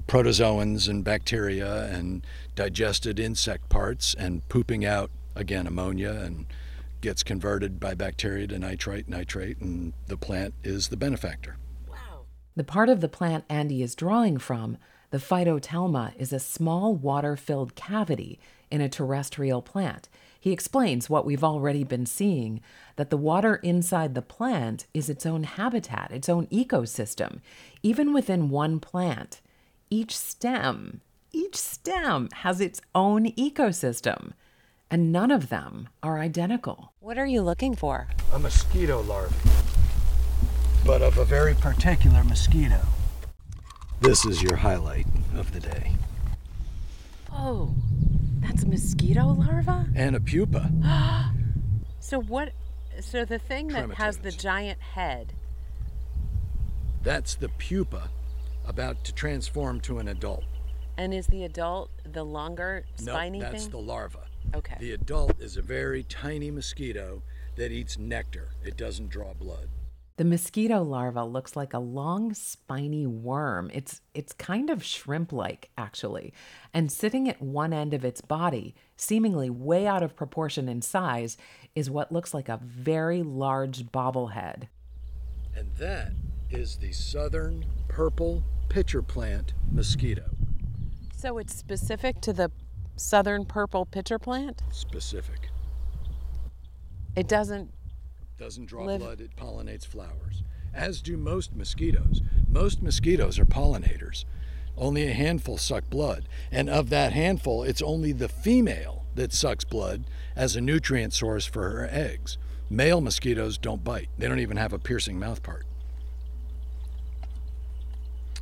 protozoans 0.06 0.88
and 0.88 1.04
bacteria 1.04 1.84
and 1.86 2.26
digested 2.54 3.18
insect 3.18 3.68
parts 3.68 4.14
and 4.14 4.48
pooping 4.48 4.84
out 4.84 5.10
again, 5.34 5.66
ammonia 5.66 6.10
and 6.10 6.46
gets 7.00 7.22
converted 7.22 7.80
by 7.80 7.94
bacteria 7.94 8.46
to 8.46 8.58
nitrite, 8.58 9.08
nitrate, 9.08 9.58
and 9.58 9.92
the 10.06 10.16
plant 10.16 10.54
is 10.62 10.88
the 10.88 10.96
benefactor. 10.96 11.56
Wow. 11.88 12.26
The 12.54 12.64
part 12.64 12.88
of 12.88 13.00
the 13.00 13.08
plant 13.08 13.44
Andy 13.48 13.82
is 13.82 13.94
drawing 13.94 14.38
from, 14.38 14.78
the 15.10 15.18
phytotelma, 15.18 16.14
is 16.16 16.32
a 16.32 16.38
small 16.38 16.94
water 16.94 17.36
filled 17.36 17.74
cavity 17.74 18.38
in 18.70 18.80
a 18.80 18.88
terrestrial 18.88 19.62
plant. 19.62 20.08
He 20.40 20.52
explains 20.52 21.10
what 21.10 21.26
we've 21.26 21.44
already 21.44 21.84
been 21.84 22.06
seeing 22.06 22.60
that 22.96 23.10
the 23.10 23.16
water 23.16 23.56
inside 23.56 24.14
the 24.14 24.22
plant 24.22 24.86
is 24.94 25.08
its 25.08 25.26
own 25.26 25.44
habitat, 25.44 26.10
its 26.10 26.28
own 26.28 26.46
ecosystem. 26.46 27.40
Even 27.82 28.12
within 28.12 28.48
one 28.48 28.80
plant, 28.80 29.40
each 29.92 30.16
stem, 30.16 31.02
each 31.32 31.54
stem 31.54 32.26
has 32.32 32.62
its 32.62 32.80
own 32.94 33.26
ecosystem, 33.32 34.32
and 34.90 35.12
none 35.12 35.30
of 35.30 35.50
them 35.50 35.86
are 36.02 36.18
identical. 36.18 36.94
What 37.00 37.18
are 37.18 37.26
you 37.26 37.42
looking 37.42 37.76
for? 37.76 38.08
A 38.32 38.38
mosquito 38.38 39.02
larvae, 39.02 39.34
but 40.86 41.02
of 41.02 41.18
a 41.18 41.26
very 41.26 41.54
particular 41.54 42.24
mosquito. 42.24 42.80
This 44.00 44.24
is 44.24 44.42
your 44.42 44.56
highlight 44.56 45.06
of 45.36 45.52
the 45.52 45.60
day. 45.60 45.92
Oh, 47.30 47.74
that's 48.40 48.62
a 48.62 48.68
mosquito 48.68 49.26
larva? 49.26 49.86
And 49.94 50.16
a 50.16 50.20
pupa. 50.20 50.70
So 52.00 52.20
what 52.20 52.52
so 53.00 53.24
the 53.24 53.38
thing 53.38 53.68
that 53.68 53.92
has 53.92 54.18
the 54.18 54.32
giant 54.32 54.80
head 54.80 55.34
That's 57.02 57.36
the 57.36 57.48
pupa 57.48 58.10
about 58.66 59.02
to 59.04 59.12
transform 59.12 59.80
to 59.80 59.98
an 59.98 60.08
adult. 60.08 60.44
and 60.98 61.14
is 61.14 61.26
the 61.28 61.44
adult 61.44 61.90
the 62.04 62.22
longer 62.24 62.84
No, 63.02 63.12
spiny 63.12 63.40
that's 63.40 63.62
thing? 63.64 63.70
the 63.70 63.78
larva. 63.78 64.26
Okay. 64.54 64.76
The 64.78 64.92
adult 64.92 65.40
is 65.40 65.56
a 65.56 65.62
very 65.62 66.02
tiny 66.02 66.50
mosquito 66.50 67.22
that 67.56 67.72
eats 67.72 67.96
nectar. 67.98 68.48
It 68.62 68.76
doesn't 68.76 69.08
draw 69.08 69.32
blood. 69.32 69.68
The 70.18 70.24
mosquito 70.26 70.82
larva 70.82 71.24
looks 71.24 71.56
like 71.56 71.72
a 71.72 71.78
long 71.78 72.34
spiny 72.34 73.06
worm. 73.06 73.70
It's 73.72 74.02
it's 74.14 74.34
kind 74.34 74.68
of 74.68 74.84
shrimp-like 74.84 75.70
actually. 75.78 76.34
And 76.74 76.92
sitting 76.92 77.28
at 77.30 77.40
one 77.40 77.72
end 77.72 77.94
of 77.94 78.04
its 78.04 78.20
body, 78.20 78.74
seemingly 78.96 79.48
way 79.48 79.86
out 79.86 80.02
of 80.02 80.14
proportion 80.14 80.68
in 80.68 80.82
size, 80.82 81.38
is 81.74 81.88
what 81.88 82.12
looks 82.12 82.34
like 82.34 82.50
a 82.50 82.60
very 82.62 83.22
large 83.22 83.86
bobblehead. 83.86 84.68
And 85.56 85.74
that 85.78 86.12
is 86.50 86.76
the 86.76 86.92
southern 86.92 87.64
purple 87.88 88.44
pitcher 88.72 89.02
plant 89.02 89.52
mosquito. 89.70 90.24
so 91.14 91.36
it's 91.36 91.54
specific 91.54 92.18
to 92.22 92.32
the 92.32 92.50
southern 92.96 93.44
purple 93.44 93.84
pitcher 93.84 94.18
plant? 94.18 94.62
Specific. 94.70 95.50
It 97.14 97.28
doesn't 97.28 97.70
Doesn't 98.38 98.64
draw 98.66 98.84
Live- 98.86 99.00
blood, 99.00 99.20
it 99.20 99.36
pollinates 99.36 99.84
flowers. 99.86 100.42
As 100.72 101.02
do 101.02 101.18
most 101.18 101.54
mosquitoes. 101.54 102.22
Most 102.48 102.80
mosquitoes 102.82 103.38
are 103.38 103.44
pollinators. 103.44 104.24
Only 104.78 105.06
a 105.06 105.12
handful 105.12 105.58
suck 105.58 105.90
blood. 105.90 106.26
And 106.50 106.70
of 106.70 106.88
that 106.88 107.12
handful, 107.12 107.62
it's 107.64 107.82
only 107.82 108.12
the 108.12 108.28
female 108.28 109.04
that 109.16 109.34
sucks 109.34 109.64
blood 109.64 110.04
as 110.34 110.56
a 110.56 110.62
nutrient 110.62 111.12
source 111.12 111.44
for 111.44 111.68
her 111.68 111.86
eggs. 111.90 112.38
Male 112.70 113.02
mosquitoes 113.02 113.58
don't 113.58 113.84
bite, 113.84 114.08
they 114.16 114.26
don't 114.28 114.40
even 114.40 114.56
have 114.56 114.72
a 114.72 114.78
piercing 114.78 115.18
mouth 115.18 115.42
part. 115.42 115.66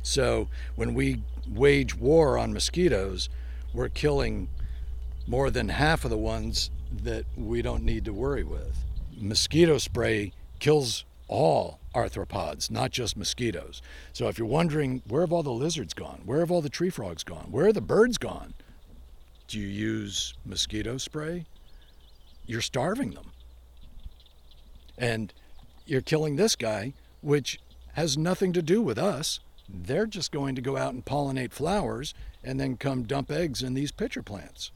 So 0.03 0.47
when 0.75 0.93
we 0.93 1.21
wage 1.47 1.95
war 1.95 2.37
on 2.37 2.53
mosquitoes, 2.53 3.29
we're 3.73 3.89
killing 3.89 4.49
more 5.27 5.49
than 5.49 5.69
half 5.69 6.03
of 6.03 6.11
the 6.11 6.17
ones 6.17 6.71
that 7.03 7.25
we 7.37 7.61
don't 7.61 7.83
need 7.83 8.05
to 8.05 8.13
worry 8.13 8.43
with. 8.43 8.75
Mosquito 9.17 9.77
spray 9.77 10.33
kills 10.59 11.05
all 11.27 11.79
arthropods, 11.95 12.69
not 12.69 12.91
just 12.91 13.15
mosquitoes. 13.15 13.81
So 14.13 14.27
if 14.27 14.37
you're 14.37 14.47
wondering, 14.47 15.01
where 15.07 15.21
have 15.21 15.31
all 15.31 15.43
the 15.43 15.51
lizards 15.51 15.93
gone? 15.93 16.21
Where 16.25 16.39
have 16.39 16.51
all 16.51 16.61
the 16.61 16.69
tree 16.69 16.89
frogs 16.89 17.23
gone? 17.23 17.47
Where 17.51 17.67
are 17.67 17.73
the 17.73 17.81
birds 17.81 18.17
gone? 18.17 18.53
Do 19.47 19.59
you 19.59 19.67
use 19.67 20.33
mosquito 20.45 20.97
spray? 20.97 21.45
You're 22.45 22.61
starving 22.61 23.11
them. 23.11 23.31
And 24.97 25.33
you're 25.85 26.01
killing 26.01 26.35
this 26.35 26.55
guy, 26.55 26.93
which 27.21 27.59
has 27.93 28.17
nothing 28.17 28.53
to 28.53 28.61
do 28.61 28.81
with 28.81 28.97
us. 28.97 29.39
They're 29.73 30.05
just 30.05 30.31
going 30.31 30.55
to 30.55 30.61
go 30.61 30.77
out 30.77 30.93
and 30.93 31.03
pollinate 31.03 31.51
flowers 31.51 32.13
and 32.43 32.59
then 32.59 32.77
come 32.77 33.03
dump 33.03 33.31
eggs 33.31 33.61
in 33.61 33.73
these 33.73 33.91
pitcher 33.91 34.21
plants. 34.21 34.71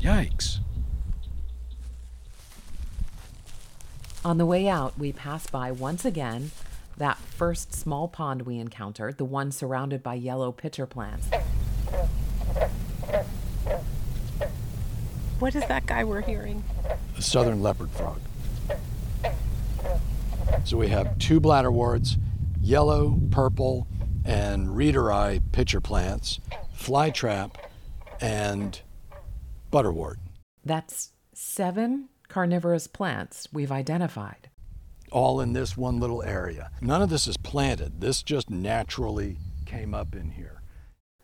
Yikes. 0.00 0.58
On 4.24 4.38
the 4.38 4.46
way 4.46 4.68
out, 4.68 4.98
we 4.98 5.12
pass 5.12 5.46
by 5.46 5.70
once 5.70 6.04
again 6.04 6.50
that 6.96 7.18
first 7.18 7.72
small 7.72 8.08
pond 8.08 8.42
we 8.42 8.58
encountered, 8.58 9.18
the 9.18 9.24
one 9.24 9.52
surrounded 9.52 10.02
by 10.02 10.14
yellow 10.14 10.50
pitcher 10.50 10.86
plants. 10.86 11.28
What 15.38 15.54
is 15.54 15.64
that 15.68 15.86
guy 15.86 16.02
we're 16.02 16.22
hearing? 16.22 16.64
a 17.18 17.22
southern 17.22 17.62
leopard 17.62 17.90
frog. 17.90 18.20
So 20.64 20.76
we 20.76 20.88
have 20.88 21.18
two 21.18 21.40
bladder 21.40 21.70
bladderworts, 21.70 22.16
yellow, 22.68 23.18
purple, 23.30 23.86
and 24.24 24.76
reader 24.76 25.10
eye 25.10 25.40
pitcher 25.52 25.80
plants, 25.80 26.38
flytrap, 26.76 27.54
and 28.20 28.82
butterwort. 29.72 30.16
That's 30.64 31.12
seven 31.32 32.10
carnivorous 32.28 32.86
plants 32.86 33.48
we've 33.52 33.72
identified. 33.72 34.50
all 35.10 35.40
in 35.40 35.54
this 35.54 35.74
one 35.74 35.98
little 35.98 36.22
area. 36.22 36.70
None 36.82 37.00
of 37.00 37.08
this 37.08 37.26
is 37.26 37.38
planted. 37.38 38.02
This 38.02 38.22
just 38.22 38.50
naturally 38.50 39.38
came 39.64 39.94
up 39.94 40.14
in 40.14 40.32
here. 40.32 40.60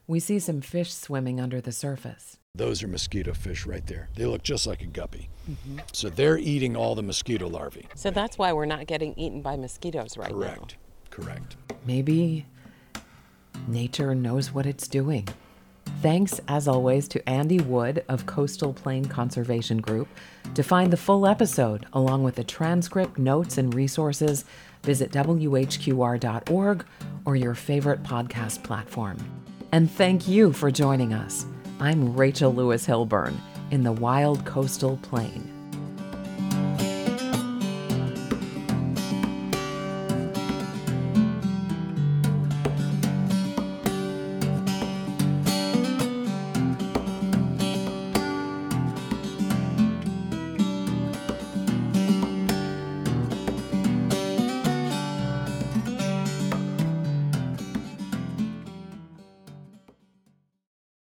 We 0.07 0.21
see 0.21 0.39
some 0.39 0.63
fish 0.63 0.93
swimming 0.95 1.39
under 1.39 1.61
the 1.61 1.73
surface. 1.73 2.39
Those 2.55 2.83
are 2.83 2.89
mosquito 2.89 3.35
fish 3.35 3.67
right 3.67 3.87
there. 3.87 4.09
They 4.17 4.25
look 4.25 4.43
just 4.43 4.67
like 4.67 4.81
a 4.81 4.87
guppy. 4.87 5.29
Mm-hmm. 5.51 5.81
So 5.93 6.09
they're 6.09 6.39
eating 6.39 6.77
all 6.77 6.95
the 6.95 7.03
mosquito 7.03 7.47
larvae. 7.49 7.87
So 7.95 8.11
that's 8.11 8.39
why 8.39 8.53
we're 8.55 8.65
not 8.65 8.87
getting 8.87 9.13
eaten 9.19 9.43
by 9.43 9.57
mosquitoes 9.57 10.17
right 10.17 10.31
now. 10.31 10.37
Correct. 10.37 10.77
Correct. 11.15 11.55
Maybe 11.87 12.45
nature 13.69 14.15
knows 14.17 14.53
what 14.53 14.67
it's 14.67 14.89
doing. 14.89 15.29
Thanks, 16.03 16.41
as 16.49 16.67
always, 16.67 17.07
to 17.09 17.29
Andy 17.29 17.61
Wood 17.61 18.05
of 18.09 18.27
Coastal 18.27 18.73
Plain 18.73 19.05
Conservation 19.05 19.81
Group. 19.81 20.09
To 20.55 20.63
find 20.63 20.93
the 20.93 20.97
full 20.97 21.27
episode, 21.27 21.87
along 21.93 22.25
with 22.25 22.35
the 22.35 22.43
transcript, 22.43 23.17
notes, 23.17 23.59
and 23.59 23.73
resources, 23.73 24.45
visit 24.83 25.13
WHQR.org 25.13 26.85
or 27.25 27.37
your 27.37 27.55
favorite 27.55 28.03
podcast 28.03 28.65
platform. 28.65 29.17
And 29.71 29.89
thank 29.89 30.27
you 30.27 30.53
for 30.53 30.71
joining 30.71 31.13
us. 31.13 31.47
I'm 31.79 32.17
Rachel 32.17 32.53
Lewis 32.53 32.87
Hilburn 32.87 33.37
in 33.71 33.85
the 33.85 33.93
wild 33.93 34.45
coastal 34.45 34.99
plain. 35.03 35.54